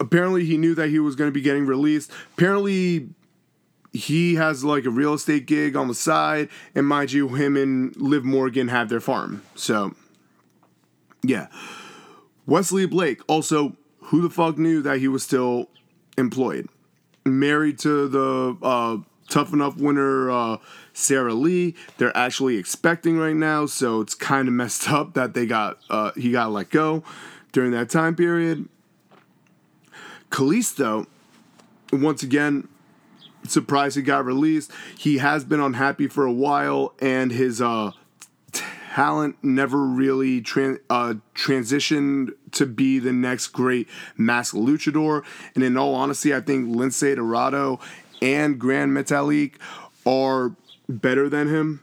apparently 0.00 0.44
he 0.44 0.56
knew 0.56 0.74
that 0.74 0.88
he 0.88 0.98
was 0.98 1.14
going 1.14 1.28
to 1.28 1.32
be 1.32 1.42
getting 1.42 1.66
released. 1.66 2.10
Apparently 2.36 3.10
he 3.92 4.36
has 4.36 4.64
like 4.64 4.84
a 4.84 4.90
real 4.90 5.14
estate 5.14 5.46
gig 5.46 5.76
on 5.76 5.88
the 5.88 5.94
side, 5.94 6.48
and 6.74 6.86
mind 6.86 7.12
you, 7.12 7.28
him 7.28 7.56
and 7.56 7.94
Liv 7.96 8.24
Morgan 8.24 8.68
have 8.68 8.88
their 8.88 9.00
farm. 9.00 9.42
So, 9.54 9.94
yeah. 11.22 11.48
Wesley 12.46 12.86
Blake, 12.86 13.20
also, 13.28 13.76
who 14.04 14.22
the 14.22 14.30
fuck 14.30 14.58
knew 14.58 14.82
that 14.82 14.98
he 14.98 15.08
was 15.08 15.22
still 15.22 15.68
employed? 16.16 16.68
Married 17.24 17.78
to 17.80 18.08
the 18.08 18.56
uh, 18.62 18.96
Tough 19.28 19.52
Enough 19.52 19.76
winner, 19.76 20.30
uh, 20.30 20.56
Sara 20.92 21.34
Lee. 21.34 21.74
They're 21.98 22.16
actually 22.16 22.56
expecting 22.56 23.18
right 23.18 23.36
now, 23.36 23.66
so 23.66 24.00
it's 24.00 24.14
kind 24.14 24.48
of 24.48 24.54
messed 24.54 24.88
up 24.90 25.14
that 25.14 25.34
they 25.34 25.46
got 25.46 25.78
uh, 25.90 26.12
he 26.16 26.32
got 26.32 26.50
let 26.50 26.70
go 26.70 27.04
during 27.52 27.70
that 27.72 27.90
time 27.90 28.16
period. 28.16 28.68
Kalisto, 30.30 31.06
once 31.92 32.22
again, 32.22 32.68
surprised 33.46 33.96
he 33.96 34.02
got 34.02 34.24
released. 34.24 34.70
He 34.96 35.18
has 35.18 35.44
been 35.44 35.60
unhappy 35.60 36.08
for 36.08 36.24
a 36.24 36.32
while, 36.32 36.94
and 37.00 37.32
his 37.32 37.60
uh, 37.60 37.92
talent 38.52 39.36
never 39.42 39.78
really 39.78 40.38
uh, 40.38 41.14
transitioned 41.34 42.32
to 42.52 42.66
be 42.66 42.98
the 42.98 43.12
next 43.12 43.48
great 43.48 43.88
masked 44.16 44.56
luchador. 44.56 45.24
And 45.54 45.64
in 45.64 45.76
all 45.76 45.94
honesty, 45.94 46.34
I 46.34 46.40
think 46.40 46.74
Lince 46.74 47.14
Dorado 47.16 47.80
and 48.20 48.58
Gran 48.58 48.90
Metalik 48.90 49.54
are 50.06 50.54
better 50.88 51.28
than 51.28 51.48
him. 51.48 51.80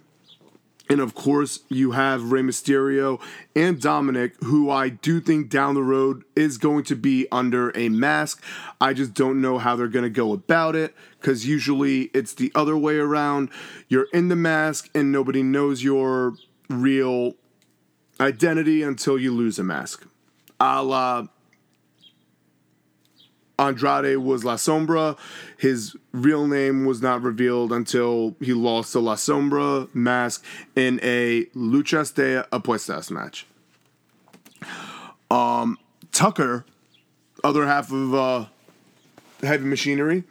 And 0.89 1.01
of 1.01 1.13
course, 1.13 1.59
you 1.69 1.91
have 1.91 2.31
Rey 2.31 2.41
Mysterio 2.41 3.19
and 3.55 3.77
Dominik, 3.79 4.41
who 4.43 4.69
I 4.69 4.89
do 4.89 5.19
think 5.19 5.49
down 5.49 5.75
the 5.75 5.83
road 5.83 6.23
is 6.35 6.57
going 6.57 6.83
to 6.85 6.95
be 6.95 7.27
under 7.31 7.75
a 7.75 7.89
mask. 7.89 8.41
I 8.79 8.93
just 8.93 9.13
don't 9.13 9.41
know 9.41 9.57
how 9.57 9.75
they're 9.75 9.88
going 9.88 10.03
to 10.03 10.09
go 10.09 10.31
about 10.33 10.75
it 10.75 10.95
because 11.19 11.45
usually 11.45 12.03
it's 12.13 12.33
the 12.33 12.51
other 12.55 12.77
way 12.77 12.97
around. 12.97 13.49
You're 13.89 14.07
in 14.13 14.29
the 14.29 14.35
mask 14.35 14.89
and 14.95 15.11
nobody 15.11 15.43
knows 15.43 15.83
your 15.83 16.35
real 16.69 17.33
identity 18.19 18.81
until 18.81 19.19
you 19.19 19.33
lose 19.33 19.59
a 19.59 19.63
mask. 19.63 20.05
a 20.59 20.83
la 20.83 21.27
Andrade 23.60 24.18
was 24.18 24.45
La 24.45 24.55
Sombra. 24.55 25.18
His 25.58 25.95
real 26.12 26.47
name 26.47 26.86
was 26.86 27.01
not 27.01 27.22
revealed 27.22 27.72
until 27.72 28.36
he 28.39 28.53
lost 28.53 28.93
the 28.93 29.01
La 29.01 29.16
Sombra 29.16 29.93
mask 29.95 30.43
in 30.76 30.99
a 31.01 31.45
Luchas 31.55 32.14
de 32.14 32.45
Apuestas 32.51 33.10
match. 33.10 33.45
Um, 35.32 35.78
Tucker, 36.12 36.66
other 37.43 37.66
half 37.66 37.91
of 37.91 38.14
uh, 38.14 38.45
Heavy 39.41 39.66
Machinery, 39.66 40.24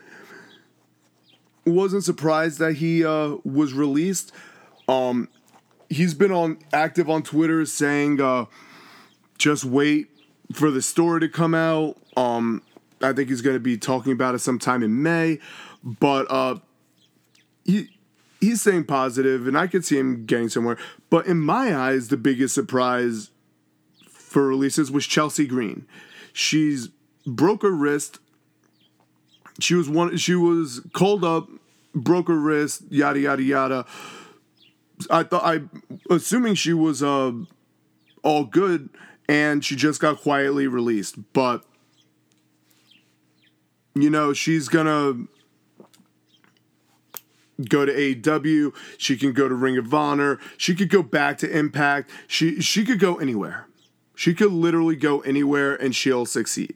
wasn't 1.65 2.05
surprised 2.05 2.59
that 2.61 2.75
he 2.75 3.05
uh, 3.05 3.37
was 3.45 3.73
released. 3.73 4.33
Um, 4.89 5.29
he's 5.89 6.15
been 6.15 6.33
on 6.33 6.59
active 6.73 7.11
on 7.11 7.23
Twitter 7.23 7.67
saying, 7.67 8.21
uh, 8.21 8.47
"Just 9.37 9.65
wait 9.65 10.09
for 10.53 10.71
the 10.71 10.81
story 10.81 11.21
to 11.21 11.29
come 11.29 11.55
out." 11.55 11.97
Um, 12.17 12.63
I 13.03 13.13
think 13.13 13.29
he's 13.29 13.43
going 13.43 13.57
to 13.57 13.61
be 13.61 13.77
talking 13.77 14.13
about 14.13 14.35
it 14.35 14.39
sometime 14.39 14.83
in 14.83 15.03
May, 15.03 15.39
but 15.83 16.27
uh, 16.31 16.57
he 17.65 17.91
he's 18.41 18.63
saying 18.63 18.85
positive, 18.85 19.47
and 19.47 19.57
I 19.57 19.67
could 19.67 19.85
see 19.85 19.99
him 19.99 20.25
getting 20.25 20.49
somewhere. 20.49 20.79
But 21.11 21.27
in 21.27 21.39
my 21.41 21.77
eyes, 21.77 22.09
the 22.09 22.17
biggest 22.17 22.55
surprise 22.55 23.31
for 24.09 24.47
releases 24.47 24.91
was 24.91 25.07
Chelsea 25.07 25.47
Green. 25.47 25.87
She's 26.33 26.89
broke 27.27 27.63
her 27.63 27.71
wrist. 27.71 28.19
She 29.61 29.75
was 29.75 29.89
one. 29.89 30.17
She 30.17 30.35
was 30.35 30.81
called 30.93 31.25
up, 31.25 31.49
broke 31.95 32.29
her 32.29 32.39
wrist, 32.39 32.83
yada 32.91 33.21
yada 33.21 33.43
yada. 33.43 33.87
I 35.11 35.25
thought 35.25 35.43
I, 35.45 35.61
assuming 36.09 36.55
she 36.55 36.73
was 36.73 37.03
uh, 37.03 37.33
all 38.23 38.45
good, 38.45 38.89
and 39.29 39.65
she 39.65 39.77
just 39.77 40.01
got 40.01 40.21
quietly 40.21 40.67
released. 40.67 41.17
But 41.33 41.65
you 43.97 44.11
know, 44.11 44.33
she's 44.33 44.69
gonna 44.69 45.27
go 47.69 47.87
to 47.87 47.93
AEW. 47.93 48.75
She 48.99 49.17
can 49.17 49.33
go 49.33 49.49
to 49.49 49.55
Ring 49.55 49.79
of 49.79 49.93
Honor. 49.93 50.39
She 50.57 50.75
could 50.75 50.91
go 50.91 51.03
back 51.03 51.39
to 51.39 51.51
Impact. 51.51 52.11
She 52.27 52.61
she 52.61 52.85
could 52.85 52.99
go 52.99 53.17
anywhere. 53.17 53.67
She 54.15 54.35
could 54.35 54.53
literally 54.53 54.97
go 54.97 55.21
anywhere 55.21 55.75
and 55.75 55.95
she'll 55.95 56.27
succeed. 56.27 56.75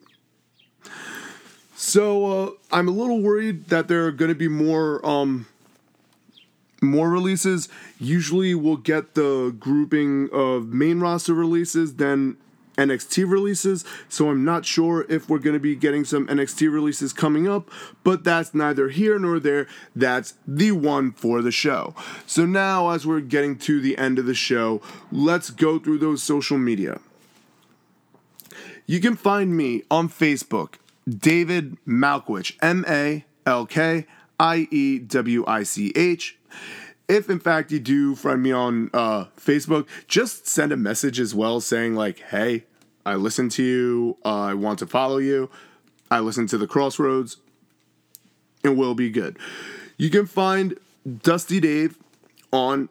So 1.75 2.27
uh, 2.27 2.51
I'm 2.71 2.89
a 2.89 2.91
little 2.91 3.23
worried 3.23 3.69
that 3.69 3.89
there 3.89 4.07
are 4.07 4.13
going 4.13 4.29
to 4.29 4.35
be 4.35 4.49
more 4.49 5.05
um, 5.05 5.47
more 6.83 7.09
releases. 7.09 7.69
Usually, 7.99 8.55
we'll 8.55 8.77
get 8.77 9.15
the 9.15 9.55
grouping 9.59 10.29
of 10.33 10.69
main 10.69 11.01
roster 11.01 11.33
releases, 11.33 11.97
then 11.97 12.37
NXT 12.81 13.31
releases, 13.31 13.85
so 14.09 14.31
I'm 14.31 14.45
not 14.45 14.65
sure 14.65 15.05
if 15.09 15.29
we're 15.29 15.39
going 15.39 15.55
to 15.55 15.61
be 15.61 15.77
getting 15.77 16.05
some 16.05 16.27
NXT 16.27 16.73
releases 16.73 17.13
coming 17.13 17.47
up, 17.47 17.71
but 18.03 18.25
that's 18.25 18.55
neither 18.55 18.89
here 18.89 19.19
nor 19.19 19.39
there. 19.39 19.67
That's 19.95 20.35
the 20.47 20.73
one 20.73 21.13
for 21.13 21.43
the 21.43 21.53
show. 21.53 21.95
So 22.27 22.47
now, 22.47 22.91
as 22.91 23.07
we're 23.07 23.21
getting 23.21 23.59
to 23.59 23.81
the 23.81 23.99
end 23.99 24.19
of 24.19 24.25
the 24.25 24.35
show, 24.35 24.81
let's 25.13 25.51
go 25.51 25.79
through 25.79 25.99
those 25.99 26.23
social 26.23 26.57
media. 26.57 27.01
You 28.87 29.01
can 29.01 29.15
find 29.15 29.57
me 29.57 29.83
on 29.91 30.09
Facebook, 30.09 30.75
David 31.07 31.77
Malkiewich, 31.87 32.57
M 32.63 32.85
A 32.89 33.25
L 33.45 33.67
K 33.67 34.07
I 34.39 34.69
E 34.71 34.99
W 34.99 35.45
I 35.47 35.63
C 35.65 35.93
H 35.95 36.39
if 37.11 37.29
in 37.29 37.41
fact 37.41 37.73
you 37.73 37.81
do 37.81 38.15
friend 38.15 38.41
me 38.41 38.53
on 38.53 38.89
uh, 38.95 39.25
Facebook, 39.37 39.87
just 40.07 40.47
send 40.47 40.71
a 40.71 40.77
message 40.77 41.19
as 41.19 41.35
well 41.35 41.61
saying 41.61 41.97
like, 41.97 42.21
"Hey, 42.21 42.67
I 43.05 43.15
listen 43.15 43.49
to 43.51 43.63
you. 43.63 44.17
Uh, 44.25 44.43
I 44.43 44.55
want 44.55 44.79
to 44.81 44.87
follow 44.87 45.19
you. 45.19 45.51
I 46.11 46.21
listen 46.21 46.47
to 46.49 46.59
the 46.59 46.67
Kross 46.67 46.99
Rhodes. 46.99 47.39
It 48.63 48.71
will 48.71 48.95
be 48.95 49.11
good." 49.11 49.39
You 49.97 50.11
can 50.11 50.27
find 50.27 50.79
Dusty 51.23 51.61
Dave 51.61 51.99
on 52.53 52.89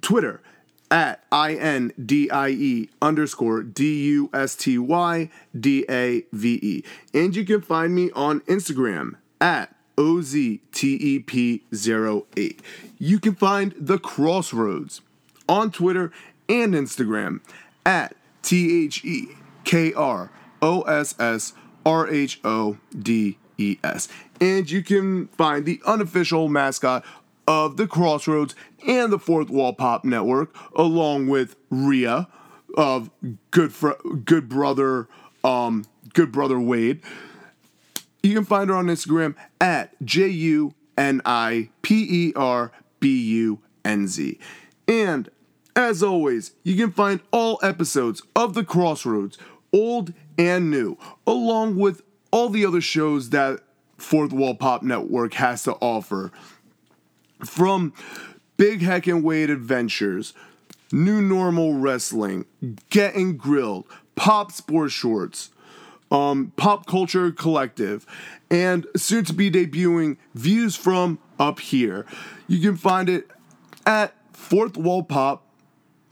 Twitter 0.00 0.40
at 0.90 1.24
I 1.32 1.54
N 1.54 1.92
D 2.02 2.30
I 2.30 2.50
E 2.50 2.88
underscore 3.02 3.62
D 3.62 4.04
U 4.04 4.30
S 4.32 4.54
T 4.54 4.78
Y 4.78 5.30
D 5.58 5.84
A 5.90 6.24
V 6.32 6.58
E. 6.62 6.84
And 7.12 7.34
you 7.34 7.44
can 7.44 7.60
find 7.60 7.94
me 7.94 8.10
on 8.12 8.40
Instagram 8.42 9.16
at 9.40 9.74
OZTEP08. 9.96 12.60
You 12.98 13.18
can 13.18 13.34
find 13.34 13.74
The 13.78 13.98
Kross 13.98 14.52
Rhodes 14.52 15.00
on 15.48 15.70
Twitter 15.70 16.12
and 16.48 16.74
Instagram 16.74 17.40
at 17.84 18.16
T 18.42 18.84
H 18.84 19.04
E 19.04 19.28
K 19.64 19.92
R 19.92 20.30
O 20.62 20.82
S 20.82 21.14
S 21.18 21.52
R 21.84 22.08
H 22.08 22.40
O 22.44 22.78
D 22.96 23.38
E 23.58 23.78
S. 23.82 24.08
And 24.40 24.70
you 24.70 24.82
can 24.82 25.28
find 25.28 25.64
the 25.64 25.80
unofficial 25.86 26.48
mascot 26.48 27.04
of 27.46 27.76
The 27.76 27.86
Kross 27.86 28.26
Rhodes 28.26 28.54
and 28.86 29.12
the 29.12 29.18
Fourth 29.18 29.50
Wall 29.50 29.72
Pop 29.72 30.04
Network, 30.04 30.54
along 30.74 31.28
with 31.28 31.56
Rhea 31.70 32.28
of 32.76 33.10
Good, 33.50 33.72
Fr- 33.72 33.92
Good 34.24 34.48
Brother, 34.48 35.08
um, 35.42 35.84
Good 36.12 36.32
Brother 36.32 36.58
Wade. 36.58 37.02
You 38.22 38.34
can 38.34 38.44
find 38.44 38.70
her 38.70 38.76
on 38.76 38.86
Instagram 38.86 39.34
at 39.60 40.02
J 40.04 40.28
U 40.28 40.74
N 40.96 41.20
I 41.24 41.70
P 41.82 42.28
E 42.28 42.32
R 42.34 42.72
B 43.00 43.20
U 43.34 43.60
N 43.84 44.08
Z. 44.08 44.38
And 44.88 45.30
as 45.76 46.02
always, 46.02 46.52
you 46.62 46.76
can 46.76 46.92
find 46.92 47.20
all 47.30 47.58
episodes 47.62 48.22
of 48.36 48.54
The 48.54 48.64
Kross 48.64 49.04
Rhodes, 49.04 49.38
old 49.72 50.12
and 50.38 50.70
new, 50.70 50.96
along 51.26 51.76
with 51.76 52.02
all 52.30 52.48
the 52.48 52.64
other 52.64 52.80
shows 52.80 53.30
that 53.30 53.60
Fourth 53.96 54.32
Wall 54.32 54.54
Pop 54.54 54.82
Network 54.82 55.34
has 55.34 55.64
to 55.64 55.72
offer. 55.74 56.30
From 57.44 57.92
Big 58.56 58.82
Heck 58.82 59.06
and 59.06 59.22
Wade 59.22 59.50
Adventures, 59.50 60.32
New 60.92 61.20
Normal 61.20 61.74
Wrestling, 61.74 62.44
Getting 62.90 63.36
Grilled, 63.36 63.86
Pop 64.14 64.52
Sports 64.52 64.94
Shorts, 64.94 65.50
um, 66.10 66.52
Pop 66.56 66.86
Culture 66.86 67.32
Collective, 67.32 68.06
and 68.50 68.86
soon 68.96 69.24
to 69.24 69.32
be 69.32 69.50
debuting 69.50 70.16
Views 70.34 70.76
from 70.76 71.18
Up 71.38 71.58
Here. 71.58 72.06
You 72.46 72.60
can 72.60 72.76
find 72.76 73.08
it 73.08 73.28
at 73.84 74.14
Fourth 74.32 74.76
Wall 74.76 75.02
Pop 75.02 75.44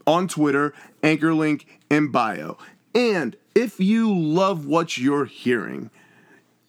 on 0.05 0.27
Twitter, 0.27 0.73
anchor 1.01 1.33
link 1.33 1.79
in 1.89 2.11
bio. 2.11 2.57
And 2.95 3.35
if 3.55 3.79
you 3.79 4.15
love 4.15 4.65
what 4.65 4.97
you're 4.97 5.25
hearing, 5.25 5.89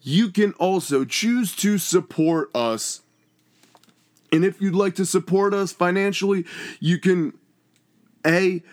you 0.01 0.29
can 0.29 0.53
also 0.53 1.05
choose 1.05 1.55
to 1.57 1.77
support 1.77 2.49
us. 2.55 3.01
And 4.31 4.43
if 4.43 4.61
you'd 4.61 4.75
like 4.75 4.95
to 4.95 5.05
support 5.05 5.53
us 5.53 5.71
financially, 5.71 6.45
you 6.79 6.99
can 6.99 7.33
A 8.25 8.63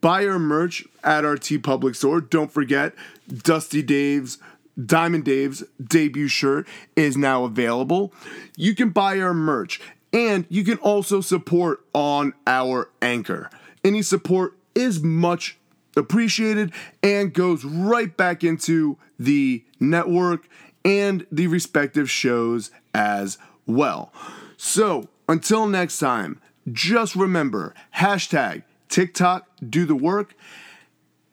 buy 0.00 0.26
our 0.26 0.38
merch 0.38 0.84
at 1.02 1.24
our 1.24 1.36
TeePublic 1.36 1.96
store. 1.96 2.20
Don't 2.20 2.52
forget, 2.52 2.94
Dusty 3.28 3.82
Dave's 3.82 4.38
Diamond 4.82 5.24
Dave's 5.24 5.64
debut 5.82 6.28
shirt 6.28 6.66
is 6.96 7.16
now 7.16 7.44
available. 7.44 8.12
You 8.56 8.74
can 8.74 8.90
buy 8.90 9.20
our 9.20 9.34
merch 9.34 9.80
and 10.12 10.46
you 10.48 10.64
can 10.64 10.78
also 10.78 11.20
support 11.20 11.84
on 11.92 12.32
our 12.46 12.90
anchor. 13.00 13.50
Any 13.84 14.02
support 14.02 14.56
is 14.74 15.02
much 15.02 15.58
appreciated 15.96 16.72
and 17.02 17.32
goes 17.32 17.64
right 17.64 18.16
back 18.16 18.42
into 18.42 18.96
the 19.18 19.64
network 19.80 20.48
and 20.84 21.26
the 21.30 21.46
respective 21.46 22.10
shows 22.10 22.70
as 22.94 23.38
well. 23.66 24.12
So 24.56 25.08
until 25.28 25.66
next 25.66 25.98
time, 25.98 26.40
just 26.72 27.16
remember 27.16 27.74
hashtag 27.96 28.62
TikTok 28.88 29.48
do 29.68 29.84
the 29.84 29.94
work, 29.94 30.34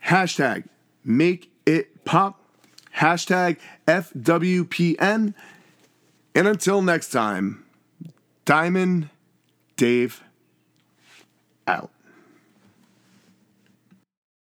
hashtag 0.06 0.66
make 1.04 1.52
it 1.66 2.06
pop, 2.06 2.40
hashtag 2.98 3.58
FWPN. 3.88 5.34
And 6.36 6.48
until 6.48 6.82
next 6.82 7.10
time, 7.10 7.66
Diamond 8.46 9.10
Dave 9.76 10.24
out. 11.68 11.92